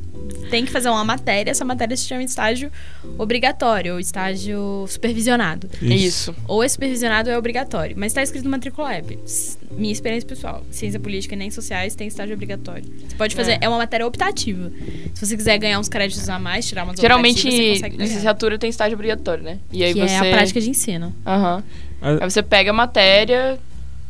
tem 0.49 0.65
que 0.65 0.71
fazer 0.71 0.89
uma 0.89 1.03
matéria, 1.03 1.51
essa 1.51 1.65
matéria 1.65 1.95
se 1.97 2.05
chama 2.05 2.23
estágio 2.23 2.71
obrigatório 3.17 3.93
ou 3.93 3.99
estágio 3.99 4.85
supervisionado. 4.87 5.69
Isso. 5.81 6.33
Ou 6.47 6.63
é 6.63 6.67
supervisionado 6.67 7.29
ou 7.29 7.35
é 7.35 7.37
obrigatório, 7.37 7.95
mas 7.97 8.11
está 8.11 8.21
escrito 8.23 8.43
no 8.45 8.51
Matricula 8.51 8.87
Web. 8.89 9.19
S- 9.25 9.57
Minha 9.71 9.91
experiência 9.91 10.27
pessoal, 10.27 10.63
ciência 10.71 10.99
política 10.99 11.33
e 11.33 11.37
nem 11.37 11.49
sociais 11.49 11.95
tem 11.95 12.07
estágio 12.07 12.33
obrigatório. 12.35 12.83
Você 13.07 13.15
pode 13.15 13.35
fazer, 13.35 13.53
É. 13.53 13.59
é, 13.61 13.69
uma 13.69 13.77
matéria 13.79 14.05
optativa. 14.05 14.71
Se 15.13 15.25
você 15.25 15.35
quiser 15.35 15.57
ganhar 15.57 15.79
uns 15.79 15.89
créditos 15.89 16.29
a 16.29 16.37
mais, 16.39 16.67
tirar 16.67 16.83
umas 16.83 16.99
Geralmente, 16.99 17.49
licenciatura 17.97 18.57
tem 18.57 18.69
estágio 18.69 18.93
obrigatório, 18.95 19.43
né? 19.43 19.57
E 19.71 19.83
aí 19.83 19.93
que 19.93 19.99
você. 19.99 20.13
é 20.13 20.17
a 20.19 20.21
prática 20.35 20.61
de 20.61 20.69
ensino. 20.69 21.13
Aham. 21.25 21.63
A- 22.01 22.23
Aí 22.23 22.29
você 22.29 22.43
pega 22.43 22.69
a 22.69 22.73
matéria 22.73 23.57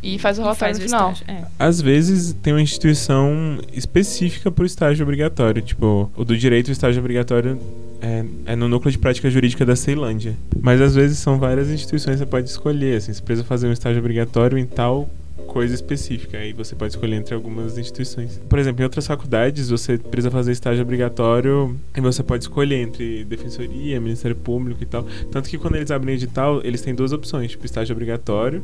e 0.03 0.19
faz 0.19 0.38
o 0.38 0.41
relatório 0.41 0.75
faz 0.75 0.79
no 0.79 0.86
o 0.86 0.88
final. 0.88 1.12
estágio. 1.13 1.33
É. 1.33 1.48
Às 1.57 1.81
vezes 1.81 2.36
tem 2.43 2.51
uma 2.53 2.62
instituição 2.62 3.57
específica 3.72 4.51
para 4.51 4.63
o 4.63 4.65
estágio 4.65 5.03
obrigatório. 5.03 5.62
Tipo, 5.62 6.12
o 6.15 6.25
do 6.25 6.38
direito, 6.38 6.67
o 6.67 6.72
estágio 6.72 7.00
obrigatório 7.00 7.57
é, 8.01 8.25
é 8.48 8.55
no 8.55 8.67
núcleo 8.67 8.91
de 8.91 8.98
prática 8.98 9.29
jurídica 9.29 9.65
da 9.65 9.75
Ceilândia. 9.75 10.36
Mas 10.62 10.81
às 10.81 10.93
vezes 10.93 11.17
são 11.19 11.39
várias 11.39 11.69
instituições 11.69 12.15
que 12.15 12.19
você 12.19 12.25
pode 12.25 12.50
escolher. 12.50 12.98
Assim, 12.98 13.13
você 13.13 13.22
precisa 13.22 13.48
fazer 13.48 13.67
um 13.67 13.72
estágio 13.72 14.00
obrigatório 14.00 14.57
em 14.57 14.65
tal 14.65 15.10
coisa 15.43 15.73
específica. 15.73 16.38
Aí 16.38 16.53
você 16.53 16.75
pode 16.75 16.93
escolher 16.93 17.15
entre 17.15 17.33
algumas 17.33 17.77
instituições. 17.77 18.39
Por 18.50 18.59
exemplo, 18.59 18.81
em 18.81 18.85
outras 18.85 19.05
faculdades, 19.05 19.69
você 19.69 19.97
precisa 19.97 20.31
fazer 20.31 20.51
estágio 20.51 20.81
obrigatório 20.81 21.75
e 21.95 22.01
você 22.01 22.23
pode 22.23 22.43
escolher 22.43 22.81
entre 22.81 23.23
defensoria, 23.25 24.00
Ministério 24.00 24.35
Público 24.35 24.81
e 24.81 24.85
tal. 24.85 25.05
Tanto 25.31 25.50
que 25.50 25.57
quando 25.57 25.75
eles 25.75 25.91
abrem 25.91 26.15
edital, 26.15 26.62
eles 26.63 26.81
têm 26.81 26.95
duas 26.95 27.12
opções, 27.12 27.51
tipo 27.51 27.65
estágio 27.65 27.93
obrigatório 27.93 28.63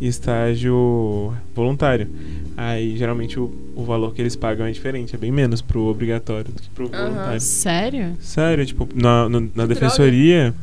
e 0.00 0.06
estágio 0.06 1.32
voluntário. 1.54 2.08
Aí 2.56 2.96
geralmente 2.96 3.38
o, 3.38 3.52
o 3.74 3.84
valor 3.84 4.14
que 4.14 4.22
eles 4.22 4.36
pagam 4.36 4.66
é 4.66 4.70
diferente, 4.70 5.14
é 5.14 5.18
bem 5.18 5.30
menos 5.30 5.60
pro 5.60 5.82
obrigatório 5.86 6.52
do 6.52 6.60
que 6.62 6.68
pro 6.70 6.86
Aham. 6.86 7.04
voluntário. 7.10 7.40
Sério? 7.40 8.16
Sério, 8.20 8.64
tipo, 8.66 8.88
na, 8.94 9.28
na 9.28 9.40
Que 9.40 9.66
defensoria, 9.66 10.54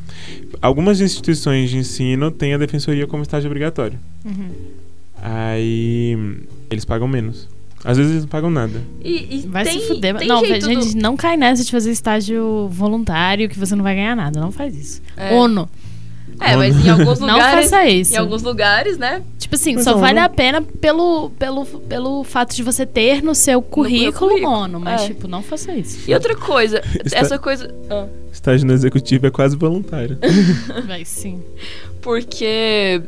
algumas 0.60 1.00
instituições 1.00 1.70
de 1.70 1.78
ensino 1.78 2.30
têm 2.30 2.54
a 2.54 2.58
defensoria 2.58 3.06
como 3.06 3.22
estágio 3.22 3.48
obrigatório. 3.48 3.98
Uhum. 4.24 4.50
Aí 5.22 6.16
eles 6.70 6.84
pagam 6.84 7.08
menos. 7.08 7.48
Às 7.84 7.98
vezes 7.98 8.12
eles 8.12 8.22
não 8.24 8.28
pagam 8.28 8.50
nada. 8.50 8.80
E, 9.04 9.36
e 9.36 9.46
Vai 9.46 9.64
tem, 9.64 9.80
se 9.80 9.86
fuder. 9.86 10.16
tem 10.16 10.26
Não, 10.26 10.44
jeito 10.44 10.66
gente, 10.66 10.94
do- 10.94 11.00
não 11.00 11.16
cai 11.16 11.36
nessa 11.36 11.62
de 11.62 11.70
fazer 11.70 11.90
estágio 11.92 12.68
voluntário 12.68 13.48
que 13.48 13.58
você 13.58 13.76
não 13.76 13.84
vai 13.84 13.94
ganhar 13.94 14.16
nada. 14.16 14.40
Não 14.40 14.50
faz 14.50 14.76
isso. 14.76 15.02
É. 15.16 15.32
ONU. 15.34 15.68
É, 16.40 16.56
mas 16.56 16.84
em 16.84 16.90
alguns 16.90 17.18
Não 17.20 17.34
lugares. 17.34 17.70
faça 17.70 17.86
isso. 17.86 18.12
Em 18.12 18.16
alguns 18.16 18.42
lugares, 18.42 18.98
né? 18.98 19.22
Tipo 19.38 19.54
assim, 19.54 19.74
Mas 19.76 19.84
só 19.84 19.92
não, 19.92 20.00
vale 20.00 20.18
não- 20.18 20.26
a 20.26 20.28
pena 20.28 20.60
pelo, 20.60 21.30
pelo, 21.38 21.64
pelo 21.64 22.24
fato 22.24 22.54
de 22.56 22.62
você 22.62 22.84
ter 22.84 23.22
no 23.22 23.34
seu 23.34 23.62
currículo, 23.62 24.30
currículo, 24.30 24.52
ONU. 24.52 24.80
Mas, 24.80 25.02
é. 25.02 25.06
tipo, 25.06 25.28
não 25.28 25.42
faça 25.42 25.72
isso. 25.74 26.10
E 26.10 26.12
outra 26.12 26.34
coisa, 26.34 26.82
Está- 27.04 27.18
essa 27.18 27.38
coisa. 27.38 27.72
ah, 27.88 28.06
Estágio 28.32 28.66
no 28.66 28.72
executivo 28.72 29.26
é 29.28 29.30
quase 29.30 29.56
voluntário. 29.56 30.18
Vai 30.86 31.04
sim. 31.04 31.40
porque 32.02 33.00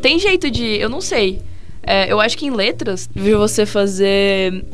tem 0.00 0.18
jeito 0.18 0.50
de. 0.50 0.64
Eu 0.64 0.88
não 0.88 1.00
sei. 1.00 1.40
É, 1.82 2.10
eu 2.12 2.20
acho 2.20 2.36
que 2.36 2.46
em 2.46 2.50
letras, 2.50 3.08
de 3.14 3.34
você 3.34 3.64
fazer 3.64 4.64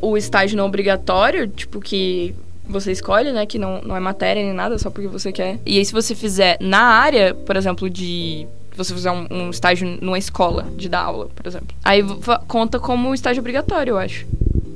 o 0.00 0.16
estágio 0.16 0.56
não 0.56 0.66
obrigatório, 0.66 1.48
tipo, 1.48 1.80
que 1.80 2.34
você 2.66 2.92
escolhe, 2.92 3.32
né? 3.32 3.44
Que 3.46 3.58
não, 3.58 3.80
não 3.82 3.96
é 3.96 4.00
matéria 4.00 4.42
nem 4.42 4.52
nada, 4.52 4.78
só 4.78 4.90
porque 4.90 5.08
você 5.08 5.32
quer. 5.32 5.58
E 5.66 5.78
aí, 5.78 5.84
se 5.84 5.92
você 5.92 6.14
fizer 6.14 6.56
na 6.60 6.80
área, 6.80 7.34
por 7.34 7.56
exemplo, 7.56 7.90
de. 7.90 8.46
Você 8.76 8.94
fizer 8.94 9.10
um, 9.10 9.26
um 9.30 9.50
estágio 9.50 9.98
numa 10.00 10.16
escola 10.16 10.66
de 10.76 10.88
dar 10.88 11.00
aula, 11.00 11.28
por 11.34 11.46
exemplo. 11.46 11.76
Aí 11.84 12.02
conta 12.46 12.78
como 12.78 13.12
estágio 13.12 13.40
obrigatório, 13.40 13.92
eu 13.92 13.98
acho. 13.98 14.26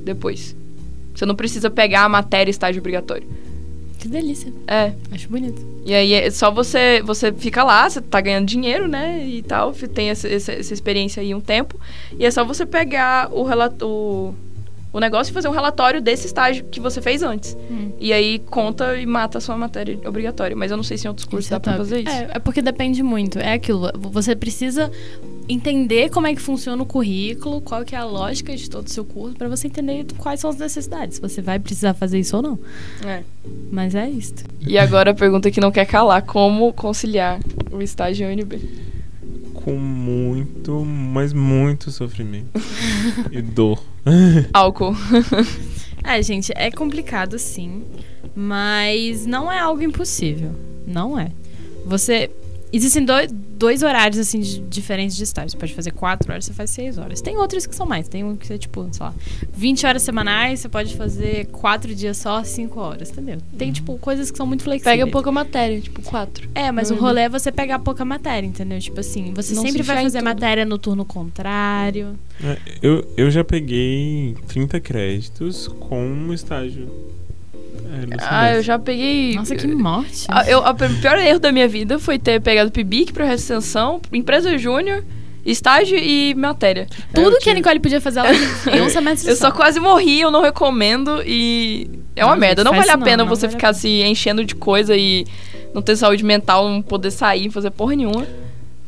Depois. 0.05 0.55
Você 1.15 1.25
não 1.25 1.35
precisa 1.35 1.71
pegar 1.71 2.03
a 2.03 2.09
matéria 2.09 2.51
estágio 2.51 2.81
obrigatório. 2.81 3.27
Que 4.05 4.09
delícia. 4.11 4.53
É. 4.67 4.93
Acho 5.13 5.31
bonito. 5.31 5.67
E 5.83 5.95
aí 5.95 6.13
é 6.13 6.31
só 6.31 6.51
você, 6.51 7.01
você 7.01 7.33
fica 7.33 7.65
lá, 7.65 7.89
você 7.89 8.03
tá 8.03 8.21
ganhando 8.21 8.45
dinheiro, 8.45 8.87
né? 8.87 9.27
E 9.27 9.41
tal, 9.41 9.73
tem 9.73 10.11
essa, 10.11 10.29
essa, 10.29 10.53
essa 10.53 10.75
experiência 10.75 11.23
aí 11.23 11.35
um 11.35 11.41
tempo. 11.41 11.81
E 12.19 12.27
é 12.27 12.31
só 12.31 12.45
você 12.45 12.67
pegar 12.67 13.33
o, 13.33 13.45
relato, 13.45 13.87
o, 13.89 14.35
o 14.93 15.01
negócio 15.01 15.31
e 15.31 15.33
fazer 15.33 15.49
um 15.49 15.53
relatório 15.53 16.03
desse 16.03 16.27
estágio 16.27 16.67
que 16.67 16.81
você 16.81 17.01
fez 17.01 17.23
antes. 17.23 17.57
Hum. 17.71 17.93
E 17.99 18.13
aí 18.13 18.41
conta 18.41 18.95
e 18.99 19.07
mata 19.07 19.39
a 19.39 19.41
sua 19.41 19.57
matéria 19.57 19.99
obrigatória. 20.07 20.55
Mas 20.55 20.71
eu 20.71 20.77
não 20.77 20.85
sei 20.85 20.99
se 20.99 21.07
em 21.07 21.09
outros 21.09 21.25
cursos 21.25 21.47
Isso 21.47 21.55
é 21.55 21.57
dá 21.57 21.61
pra 21.61 21.73
top. 21.73 21.85
fazer 21.85 22.01
isso. 22.03 22.11
É, 22.11 22.29
é 22.35 22.39
porque 22.39 22.61
depende 22.61 23.03
muito. 23.03 23.39
É 23.39 23.55
aquilo. 23.55 23.91
Você 23.95 24.37
precisa 24.37 24.93
entender 25.49 26.11
como 26.11 26.27
é 26.27 26.35
que 26.35 26.41
funciona 26.41 26.83
o 26.83 26.87
currículo, 26.87 27.61
qual 27.61 27.85
que 27.85 27.95
é 27.95 27.99
a 27.99 28.05
lógica 28.05 28.57
de 28.57 28.69
todo 28.69 28.87
o 28.87 28.91
seu 28.91 29.05
curso, 29.05 29.37
pra 29.37 29.49
você 29.49 29.67
entender 29.67 30.07
quais 30.17 30.41
são 30.41 30.51
as 30.51 30.57
necessidades. 30.57 31.17
Se 31.17 31.21
você 31.21 31.43
vai 31.43 31.59
precisar 31.59 31.95
fazer 31.95 32.19
isso 32.19 32.37
ou 32.37 32.43
não. 32.43 32.59
É. 33.05 33.23
Mas 33.71 33.95
é 33.95 34.09
isso. 34.09 34.35
E 34.67 34.79
agora 34.79 35.11
a 35.11 35.15
pergunta 35.15 35.51
que 35.51 35.61
não 35.61 35.71
quer 35.71 35.87
calar: 35.87 36.23
como 36.23 36.73
conciliar 36.73 37.41
o 37.71 37.83
estágio 37.83 38.29
e 38.29 38.35
UNB? 38.35 38.85
Com 39.55 39.77
muito, 39.77 40.85
mas 40.85 41.33
muito 41.33 41.91
sofrimento. 41.91 42.51
e 43.31 43.41
dor. 43.41 43.83
Álcool. 44.53 44.95
É, 46.03 46.21
gente, 46.23 46.53
é 46.55 46.71
complicado 46.71 47.39
sim, 47.39 47.83
mas 48.35 49.27
não 49.27 49.51
é 49.51 49.59
algo 49.59 49.83
impossível. 49.83 50.53
Não 50.87 51.19
é. 51.19 51.31
Você. 51.87 52.31
Existem 52.73 53.05
dois, 53.05 53.33
dois 53.65 53.83
horários, 53.83 54.19
assim, 54.19 54.41
de- 54.41 54.61
diferentes 54.61 55.17
de 55.17 55.25
estágio. 55.25 55.51
Você 55.53 55.57
pode 55.57 55.73
fazer 55.75 55.91
quatro 55.93 56.31
horas, 56.31 56.45
você 56.45 56.53
faz 56.53 56.69
seis 56.69 56.99
horas. 56.99 57.23
Tem 57.23 57.37
outros 57.39 57.67
que 57.67 57.75
são 57.75 57.87
mais. 57.87 58.07
Tem 58.09 58.23
um 58.23 58.37
que 58.37 58.53
é, 58.53 58.59
tipo, 58.59 58.87
sei 58.93 59.07
lá, 59.07 59.15
20 59.55 59.87
horas 59.87 60.03
semanais, 60.03 60.61
você 60.61 60.69
pode 60.69 60.95
fazer 60.97 61.47
quatro 61.47 61.95
dias 61.95 62.19
só, 62.19 62.45
cinco 62.45 62.79
horas, 62.79 63.09
entendeu? 63.11 63.39
Tem, 63.57 63.73
tipo, 63.73 63.97
coisas 63.99 64.31
que 64.31 64.37
são 64.37 64.47
muito 64.47 64.65
flexíveis. 64.65 64.99
Pega 64.99 65.11
pouca 65.11 65.33
matéria, 65.33 65.81
tipo 65.81 66.03
quatro. 66.03 66.47
É, 66.55 66.71
mas 66.71 66.91
Uhum. 66.91 66.99
o 66.99 67.01
rolê 67.01 67.23
é 67.23 67.29
você 67.29 67.51
pegar 67.51 67.79
pouca 67.79 68.05
matéria, 68.05 68.47
entendeu? 68.47 68.79
Tipo 68.79 69.01
assim, 69.01 69.33
você 69.35 69.55
Não 69.55 69.63
se 69.63 69.69
sempre 69.69 69.83
vai 69.83 69.97
enfiar 69.97 70.03
em 70.03 70.07
fazer 70.07 70.21
matéria 70.23 70.65
no 70.67 70.77
turno 70.79 71.05
contrário. 71.05 72.19
É, 72.43 72.59
Eu, 72.83 73.07
eu 73.17 73.31
já 73.31 73.43
peguei 73.43 74.37
30 74.47 74.79
créditos 74.81 75.69
com 75.69 76.01
um 76.07 76.33
estágio. 76.35 76.89
É, 77.95 78.17
Ah, 78.21 78.55
eu 78.55 78.63
já 78.63 78.79
peguei. 78.79 79.35
Nossa, 79.35 79.55
que 79.55 79.67
morte. 79.67 80.27
Ah, 80.29 80.49
eu, 80.49 80.61
o 80.61 81.01
pior 81.01 81.19
erro 81.19 81.39
da 81.39 81.53
minha 81.53 81.69
vida 81.69 81.99
foi 81.99 82.19
ter 82.19 82.41
pegado 82.41 82.71
PIBIC 82.71 83.13
pra 83.13 83.33
extensão, 83.33 84.01
empresa 84.13 84.57
júnior, 84.59 85.05
estágio 85.45 85.99
e 85.99 86.35
matéria. 86.35 86.87
Tudo 87.15 87.37
eu 87.37 87.39
que 87.39 87.51
a 87.51 87.55
Nicole 87.55 87.81
podia 87.81 88.01
fazer, 88.01 88.21
ela 88.21 88.31
em 88.73 88.81
um 88.83 88.89
semestre 88.89 89.31
Eu 89.31 89.37
só 89.37 89.51
quase 89.51 89.79
morri, 89.79 90.21
eu 90.21 90.31
não 90.31 90.43
recomendo 90.43 91.23
e 91.25 91.89
é 92.17 92.25
uma 92.25 92.35
Não, 92.35 92.41
merda. 92.41 92.65
Não 92.65 92.73
vale 92.73 92.91
a 92.91 92.99
pena 92.99 93.19
não, 93.19 93.25
não 93.27 93.35
você 93.35 93.47
vale 93.47 93.55
a 93.55 93.59
ficar 93.59 93.73
se 93.75 93.89
enchendo 94.03 94.45
de 94.45 94.55
coisa 94.55 94.97
e 94.97 95.27
não 95.75 95.83
ter 95.83 95.97
saúde 95.97 96.25
mental, 96.25 96.69
não 96.69 96.81
poder 96.81 97.11
sair, 97.11 97.51
fazer 97.51 97.71
porra 97.71 97.95
nenhuma. 97.97 98.27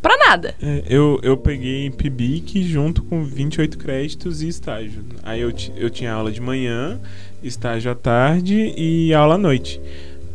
Pra 0.01 0.16
nada. 0.19 0.55
É, 0.62 0.85
eu, 0.88 1.19
eu 1.21 1.37
peguei 1.37 1.90
PIBIC 1.90 2.62
junto 2.62 3.03
com 3.03 3.25
28 3.25 3.77
créditos 3.77 4.40
e 4.40 4.47
estágio. 4.47 5.05
Aí 5.25 5.40
eu, 5.40 5.53
eu 5.77 5.90
tinha 5.90 6.12
aula 6.12 6.31
de 6.31 6.40
manhã, 6.40 7.01
estágio 7.47 7.91
à 7.91 7.95
tarde 7.95 8.75
e 8.77 9.13
aula 9.15 9.35
à 9.35 9.39
noite. 9.39 9.81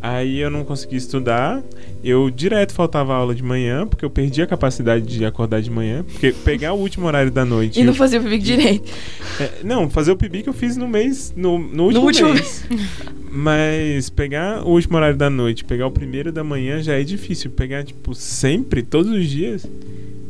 Aí 0.02 0.39
eu 0.39 0.50
não 0.50 0.63
conseguia 0.63 0.97
estudar, 0.97 1.62
eu 2.04 2.32
direto 2.32 2.74
faltava 2.74 3.13
aula 3.13 3.36
de 3.36 3.43
manhã, 3.43 3.86
porque 3.86 4.04
eu 4.04 4.10
perdi 4.10 4.41
a 4.41 4.47
capacidade 4.47 5.06
de 5.06 5.24
acordar 5.24 5.62
de 5.62 5.69
manhã. 5.69 6.04
Porque 6.04 6.32
pegar 6.32 6.74
o 6.74 6.80
último 6.80 7.06
horário 7.06 7.30
da 7.30 7.45
noite. 7.45 7.80
E 7.80 7.84
não 7.84 7.93
fazia 7.93 8.19
o 8.19 8.24
PIBIC 8.24 8.43
direito. 8.43 8.91
É, 9.39 9.52
não, 9.63 9.88
fazer 9.91 10.12
o 10.12 10.17
PIBIC 10.17 10.47
eu 10.47 10.54
fiz 10.54 10.76
no 10.76 10.88
mês. 10.88 11.32
No, 11.36 11.60
no 11.60 11.84
último, 11.84 12.06
último 12.06 12.34
mês. 12.34 12.65
Mas 13.32 14.10
pegar 14.10 14.63
o 14.63 14.71
último 14.71 14.97
horário 14.97 15.15
da 15.15 15.30
noite, 15.30 15.63
pegar 15.63 15.86
o 15.86 15.91
primeiro 15.91 16.32
da 16.32 16.43
manhã 16.43 16.82
já 16.82 17.00
é 17.00 17.04
difícil. 17.04 17.52
Pegar, 17.52 17.84
tipo, 17.84 18.15
sempre, 18.15 18.82
todos 18.82 19.12
os 19.12 19.30
dias, 19.30 19.67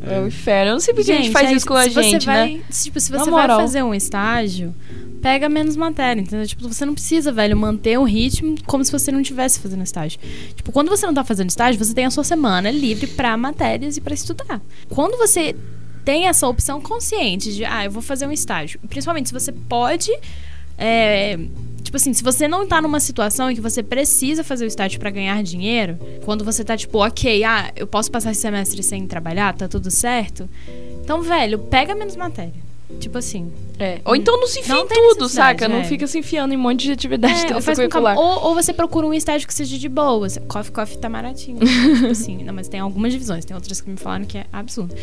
É 0.06 0.20
o 0.20 0.28
inferno. 0.28 0.72
Eu 0.72 0.74
não 0.74 0.80
sei 0.82 0.94
porque 0.94 1.12
a 1.12 1.15
gente 1.15 1.32
faz 1.32 1.48
aí, 1.48 1.56
isso 1.56 1.65
com 1.65 1.76
a 1.76 1.88
gente, 1.88 2.26
vai, 2.26 2.56
né? 2.56 2.60
se, 2.70 2.86
Tipo, 2.86 3.00
se 3.00 3.10
você 3.10 3.32
vai 3.32 3.48
fazer 3.48 3.84
um 3.84 3.94
estágio, 3.94 4.74
pega 5.21 5.47
menos 5.47 5.75
matéria, 5.75 6.21
entendeu? 6.21 6.45
Tipo, 6.45 6.67
você 6.67 6.86
não 6.86 6.93
precisa, 6.93 7.31
velho, 7.31 7.55
manter 7.55 7.97
o 7.97 8.03
ritmo 8.03 8.55
como 8.65 8.84
se 8.84 8.91
você 8.91 9.12
não 9.12 9.21
estivesse 9.21 9.60
fazendo 9.60 9.84
estágio. 9.84 10.19
Tipo, 10.55 10.71
quando 10.71 10.89
você 10.89 11.05
não 11.05 11.13
tá 11.13 11.23
fazendo 11.23 11.49
estágio, 11.49 11.84
você 11.84 11.93
tem 11.93 12.05
a 12.05 12.12
sua 12.12 12.23
semana 12.23 12.71
livre 12.71 13.07
pra 13.07 13.38
matérias 13.38 13.97
e 13.97 14.01
pra 14.01 14.13
estudar. 14.13 14.62
Quando 14.89 15.17
você 15.17 15.55
tem 16.03 16.27
essa 16.27 16.47
opção 16.47 16.81
consciente 16.81 17.53
de, 17.53 17.63
ah, 17.63 17.86
eu 17.86 17.91
vou 17.91 18.01
fazer 18.01 18.25
um 18.25 18.31
estágio, 18.31 18.79
principalmente 18.89 19.27
se 19.29 19.34
você 19.34 19.51
pode. 19.51 20.12
é, 20.77 21.38
Tipo 21.84 21.97
assim, 21.97 22.13
se 22.13 22.23
você 22.23 22.47
não 22.47 22.65
tá 22.65 22.81
numa 22.81 23.01
situação 23.01 23.51
em 23.51 23.55
que 23.55 23.60
você 23.60 23.84
precisa 23.84 24.45
fazer 24.45 24.63
o 24.63 24.67
estágio 24.67 24.97
pra 24.97 25.10
ganhar 25.10 25.43
dinheiro, 25.43 25.99
quando 26.23 26.45
você 26.45 26.63
tá 26.63 26.77
tipo, 26.77 26.99
ok, 27.05 27.43
ah, 27.43 27.69
eu 27.75 27.86
posso 27.86 28.10
passar 28.10 28.31
esse 28.31 28.39
semestre 28.39 28.81
sem 28.81 29.05
trabalhar, 29.05 29.53
tá 29.53 29.67
tudo 29.67 29.91
certo. 29.91 30.49
Então, 31.03 31.21
velho, 31.21 31.60
pega 31.60 31.93
menos 31.93 32.15
matéria. 32.15 32.70
Tipo 32.99 33.17
assim. 33.17 33.51
É. 33.80 33.99
Ou 34.06 34.15
então 34.15 34.39
não 34.39 34.47
se 34.47 34.60
enfia 34.60 34.75
Não 34.75 34.84
em 34.84 34.88
tudo, 34.88 35.27
saca? 35.27 35.67
Não 35.67 35.77
é. 35.77 35.84
fica 35.84 36.06
se 36.06 36.19
enfiando 36.19 36.54
em 36.54 36.58
um 36.58 36.60
monte 36.60 36.84
de 36.86 36.91
atividade 36.91 37.34
É, 37.51 37.56
ou, 37.56 37.62
faz 37.62 37.80
extracurricular. 37.80 38.15
calma. 38.15 38.30
ou, 38.30 38.49
ou 38.49 38.54
você 38.56 38.71
procura 38.73 39.08
um 39.08 39.13
estágio 39.13 39.47
que 39.47 39.54
seja 39.54 39.77
de 39.77 39.89
boa. 39.89 40.27
Coffee, 40.47 40.71
coffee 40.71 40.97
tá 40.97 41.10
baratinho. 41.10 41.60
tipo 41.60 42.06
assim. 42.08 42.43
Não, 42.43 42.54
mas 42.54 42.67
tem 42.67 42.80
algumas 42.80 43.12
divisões. 43.12 43.43
Tem 43.43 43.56
outras 43.56 43.82
que 43.82 43.89
me 43.89 43.97
falaram 43.97 44.25
que 44.25 44.38
é 44.38 44.45
absurdo. 44.54 44.95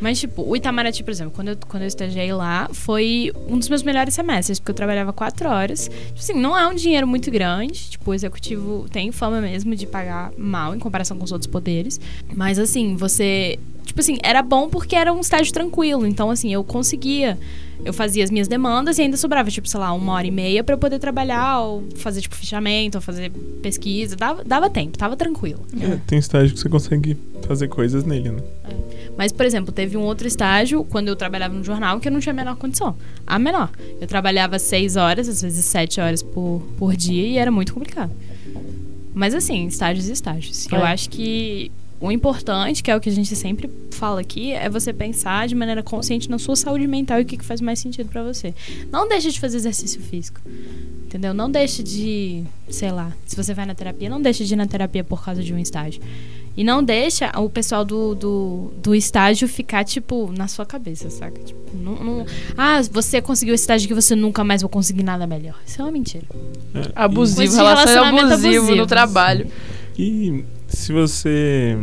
Mas, 0.00 0.18
tipo, 0.20 0.42
o 0.42 0.54
Itamaraty, 0.54 1.02
por 1.02 1.10
exemplo, 1.10 1.32
quando 1.34 1.48
eu, 1.48 1.56
quando 1.68 1.82
eu 1.82 1.88
estagiei 1.88 2.32
lá, 2.32 2.68
foi 2.72 3.32
um 3.48 3.58
dos 3.58 3.68
meus 3.68 3.82
melhores 3.82 4.14
semestres, 4.14 4.58
porque 4.58 4.70
eu 4.72 4.74
trabalhava 4.74 5.12
quatro 5.12 5.48
horas. 5.48 5.88
Tipo 5.88 6.18
assim, 6.18 6.34
não 6.34 6.56
é 6.56 6.66
um 6.66 6.74
dinheiro 6.74 7.06
muito 7.06 7.30
grande. 7.30 7.90
Tipo, 7.90 8.10
o 8.10 8.14
executivo 8.14 8.86
tem 8.90 9.10
fama 9.10 9.40
mesmo 9.40 9.74
de 9.74 9.86
pagar 9.86 10.32
mal 10.36 10.74
em 10.74 10.78
comparação 10.78 11.16
com 11.16 11.24
os 11.24 11.32
outros 11.32 11.50
poderes. 11.50 12.00
Mas, 12.34 12.58
assim, 12.58 12.96
você. 12.96 13.58
Tipo 13.84 14.00
assim, 14.00 14.18
era 14.22 14.42
bom 14.42 14.68
porque 14.68 14.96
era 14.96 15.12
um 15.12 15.20
estágio 15.20 15.52
tranquilo. 15.52 16.06
Então, 16.06 16.30
assim, 16.30 16.52
eu 16.52 16.62
conseguia. 16.62 17.38
Eu 17.84 17.92
fazia 17.92 18.24
as 18.24 18.30
minhas 18.30 18.48
demandas 18.48 18.98
e 18.98 19.02
ainda 19.02 19.16
sobrava, 19.18 19.50
tipo, 19.50 19.68
sei 19.68 19.78
lá, 19.78 19.92
uma 19.92 20.14
hora 20.14 20.26
e 20.26 20.30
meia 20.30 20.64
pra 20.64 20.74
eu 20.74 20.78
poder 20.78 20.98
trabalhar, 20.98 21.60
ou 21.60 21.84
fazer, 21.96 22.22
tipo, 22.22 22.34
fichamento, 22.34 22.98
ou 22.98 23.02
fazer 23.02 23.30
pesquisa. 23.62 24.16
Dava, 24.16 24.42
dava 24.44 24.70
tempo, 24.70 24.96
tava 24.96 25.14
tranquilo. 25.14 25.60
É, 25.80 25.98
tem 26.06 26.18
estágio 26.18 26.54
que 26.54 26.60
você 26.60 26.68
consegue 26.68 27.16
fazer 27.46 27.68
coisas 27.68 28.04
nele, 28.04 28.30
né? 28.30 28.42
Mas, 29.16 29.32
por 29.32 29.46
exemplo, 29.46 29.72
teve 29.72 29.96
um 29.96 30.02
outro 30.02 30.26
estágio 30.28 30.84
quando 30.84 31.08
eu 31.08 31.16
trabalhava 31.16 31.54
no 31.54 31.64
jornal 31.64 31.98
que 31.98 32.08
eu 32.08 32.12
não 32.12 32.20
tinha 32.20 32.32
a 32.32 32.36
menor 32.36 32.56
condição. 32.56 32.96
A 33.26 33.38
menor. 33.38 33.70
Eu 34.00 34.06
trabalhava 34.06 34.58
seis 34.58 34.96
horas, 34.96 35.28
às 35.28 35.40
vezes 35.42 35.64
sete 35.64 36.00
horas 36.00 36.22
por, 36.22 36.62
por 36.78 36.94
dia 36.94 37.26
e 37.26 37.38
era 37.38 37.50
muito 37.50 37.72
complicado. 37.72 38.12
Mas 39.14 39.34
assim, 39.34 39.66
estágios 39.66 40.08
e 40.08 40.12
estágios. 40.12 40.66
Eu 40.70 40.78
É. 40.84 40.92
acho 40.92 41.08
que 41.08 41.70
o 41.98 42.12
importante, 42.12 42.82
que 42.82 42.90
é 42.90 42.96
o 42.96 43.00
que 43.00 43.08
a 43.08 43.12
gente 43.12 43.34
sempre 43.34 43.70
fala 43.90 44.20
aqui, 44.20 44.52
é 44.52 44.68
você 44.68 44.92
pensar 44.92 45.48
de 45.48 45.54
maneira 45.54 45.82
consciente 45.82 46.28
na 46.28 46.38
sua 46.38 46.54
saúde 46.54 46.86
mental 46.86 47.18
e 47.18 47.22
o 47.22 47.24
que, 47.24 47.38
que 47.38 47.44
faz 47.44 47.62
mais 47.62 47.78
sentido 47.78 48.10
pra 48.10 48.22
você. 48.22 48.54
Não 48.92 49.08
deixe 49.08 49.30
de 49.30 49.40
fazer 49.40 49.56
exercício 49.56 50.00
físico. 50.02 50.38
Entendeu? 51.06 51.32
Não 51.32 51.50
deixe 51.50 51.82
de, 51.82 52.44
sei 52.68 52.90
lá, 52.92 53.10
se 53.24 53.34
você 53.34 53.54
vai 53.54 53.64
na 53.64 53.74
terapia, 53.74 54.10
não 54.10 54.20
deixe 54.20 54.44
de 54.44 54.52
ir 54.52 54.56
na 54.56 54.66
terapia 54.66 55.02
por 55.02 55.24
causa 55.24 55.42
de 55.42 55.54
um 55.54 55.58
estágio. 55.58 56.02
E 56.56 56.64
não 56.64 56.82
deixa 56.82 57.30
o 57.38 57.50
pessoal 57.50 57.84
do, 57.84 58.14
do, 58.14 58.72
do 58.82 58.94
estágio 58.94 59.46
ficar, 59.46 59.84
tipo, 59.84 60.32
na 60.36 60.48
sua 60.48 60.64
cabeça, 60.64 61.10
saca? 61.10 61.38
Tipo, 61.42 61.60
não, 61.76 61.94
não- 62.02 62.26
Ah, 62.56 62.80
você 62.90 63.20
conseguiu 63.20 63.54
esse 63.54 63.62
estágio 63.64 63.86
que 63.86 63.92
você 63.94 64.14
nunca 64.16 64.42
mais 64.42 64.62
vai 64.62 64.70
conseguir 64.70 65.02
nada 65.02 65.26
melhor. 65.26 65.56
Isso 65.66 65.82
é 65.82 65.84
uma 65.84 65.92
mentira. 65.92 66.24
É, 66.74 66.90
Abusivo, 66.94 67.54
relação 67.56 67.84
relacionamento 67.86 68.26
abusivo 68.32 68.54
no 68.54 68.60
abusivo. 68.68 68.86
trabalho. 68.86 69.46
E 69.98 70.44
se 70.68 70.92
você. 70.92 71.76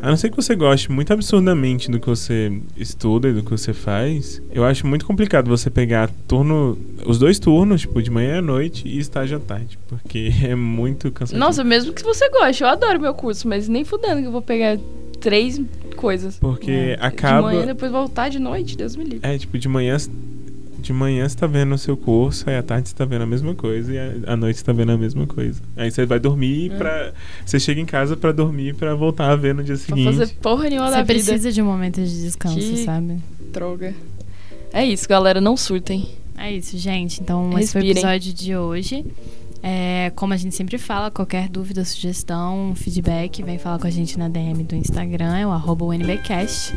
A 0.00 0.08
não 0.08 0.16
ser 0.16 0.30
que 0.30 0.36
você 0.36 0.54
goste 0.54 0.90
muito 0.90 1.12
absurdamente 1.12 1.90
do 1.90 2.00
que 2.00 2.06
você 2.06 2.52
estuda 2.76 3.28
e 3.28 3.32
do 3.32 3.42
que 3.42 3.50
você 3.50 3.72
faz, 3.72 4.42
eu 4.50 4.64
acho 4.64 4.86
muito 4.86 5.04
complicado 5.04 5.48
você 5.48 5.70
pegar 5.70 6.10
turno, 6.26 6.78
os 7.06 7.18
dois 7.18 7.38
turnos, 7.38 7.82
tipo, 7.82 8.02
de 8.02 8.10
manhã 8.10 8.38
à 8.38 8.42
noite 8.42 8.86
e 8.86 8.98
estágio 8.98 9.36
à 9.36 9.40
tarde, 9.40 9.78
porque 9.88 10.32
é 10.42 10.54
muito 10.54 11.10
cansativo. 11.10 11.38
Nossa, 11.38 11.62
mesmo 11.64 11.92
que 11.92 12.02
você 12.02 12.28
goste, 12.30 12.62
eu 12.62 12.68
adoro 12.68 13.00
meu 13.00 13.14
curso, 13.14 13.46
mas 13.48 13.68
nem 13.68 13.84
fudendo 13.84 14.20
que 14.20 14.26
eu 14.26 14.32
vou 14.32 14.42
pegar 14.42 14.78
três 15.20 15.60
coisas. 15.96 16.36
Porque 16.38 16.96
De 16.96 17.00
acaba. 17.00 17.42
manhã, 17.42 17.66
depois 17.66 17.90
voltar 17.92 18.28
de 18.28 18.38
noite, 18.38 18.76
Deus 18.76 18.96
me 18.96 19.04
livre. 19.04 19.20
É, 19.22 19.38
tipo, 19.38 19.56
de 19.58 19.68
manhã. 19.68 19.96
De 20.82 20.92
manhã 20.92 21.28
você 21.28 21.36
tá 21.36 21.46
vendo 21.46 21.72
o 21.74 21.78
seu 21.78 21.96
curso, 21.96 22.50
aí 22.50 22.56
à 22.56 22.62
tarde 22.62 22.88
você 22.88 22.94
tá 22.94 23.04
vendo 23.04 23.22
a 23.22 23.26
mesma 23.26 23.54
coisa 23.54 23.92
e 23.94 23.98
à- 24.26 24.36
noite 24.36 24.58
você 24.58 24.64
tá 24.64 24.72
vendo 24.72 24.90
a 24.90 24.98
mesma 24.98 25.26
coisa. 25.28 25.62
Aí 25.76 25.90
você 25.90 26.04
vai 26.04 26.18
dormir 26.18 26.72
É. 26.72 26.76
pra. 26.76 27.12
Você 27.46 27.60
chega 27.60 27.80
em 27.80 27.86
casa 27.86 28.16
pra 28.16 28.32
dormir 28.32 28.74
pra 28.74 28.92
voltar 28.94 29.30
a 29.30 29.36
ver 29.36 29.54
no 29.54 29.62
dia 29.62 29.76
Pra 29.76 29.84
seguinte. 29.96 30.16
fazer 30.16 30.34
porra 30.42 30.68
nenhuma 30.68 30.90
da 30.90 30.96
Você 30.96 31.02
vida. 31.04 31.24
precisa 31.24 31.52
de 31.52 31.62
um 31.62 31.66
momento 31.66 32.00
de 32.02 32.22
descanso, 32.22 32.58
Que- 32.58 32.84
sabe? 32.84 33.18
Droga. 33.52 33.94
É 34.72 34.84
isso, 34.84 35.08
galera, 35.08 35.40
não 35.40 35.56
surtem. 35.56 36.08
É 36.36 36.50
isso, 36.50 36.76
gente. 36.76 37.20
Então, 37.22 37.56
esse 37.58 37.72
foi 37.72 37.82
o 37.82 37.84
Respirem. 37.84 37.90
episódio 38.12 38.32
de 38.32 38.56
hoje. 38.56 39.04
É, 39.62 40.10
como 40.16 40.34
a 40.34 40.36
gente 40.36 40.56
sempre 40.56 40.76
fala, 40.78 41.08
qualquer 41.12 41.48
dúvida, 41.48 41.84
sugestão, 41.84 42.72
feedback, 42.74 43.40
vem 43.44 43.58
falar 43.58 43.78
com 43.78 43.86
a 43.86 43.90
gente 43.90 44.18
na 44.18 44.28
DM 44.28 44.64
do 44.64 44.74
Instagram, 44.74 45.36
é 45.36 45.46
o 45.46 45.52
arroba 45.52 45.84
UNBcast. 45.84 46.74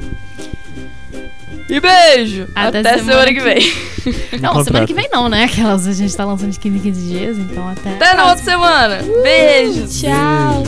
E 1.68 1.80
beijo! 1.80 2.44
Até 2.54 2.80
Até, 2.82 2.98
semana 3.00 3.04
semana 3.12 3.34
que 3.34 3.40
vem. 3.42 3.58
Não, 4.42 4.50
contrato. 4.50 4.64
semana 4.66 4.88
que 4.88 4.94
vem 4.94 5.10
não, 5.12 5.30
né? 5.30 5.46
Aquelas 5.46 5.88
a 5.88 5.94
gente 5.94 6.16
tá 6.16 6.26
lançando 6.26 6.52
de 6.52 6.60
15 6.60 6.78
em 6.78 6.82
15 6.82 7.08
dias, 7.08 7.38
então 7.38 7.68
até. 7.68 7.96
Até 7.96 8.14
na 8.14 8.30
outra 8.30 8.44
semana. 8.44 9.00
Beijos! 9.24 10.00
Tchau! 10.00 10.64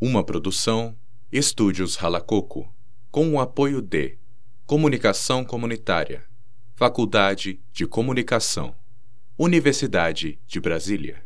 Uma 0.00 0.24
produção 0.24 0.96
Estúdios 1.30 1.94
Ralacoco, 1.96 2.68
com 3.10 3.34
o 3.34 3.40
apoio 3.40 3.80
de 3.80 4.18
Comunicação 4.66 5.44
Comunitária, 5.44 6.24
Faculdade 6.80 7.60
de 7.74 7.86
Comunicação, 7.86 8.74
Universidade 9.36 10.38
de 10.46 10.58
Brasília. 10.58 11.22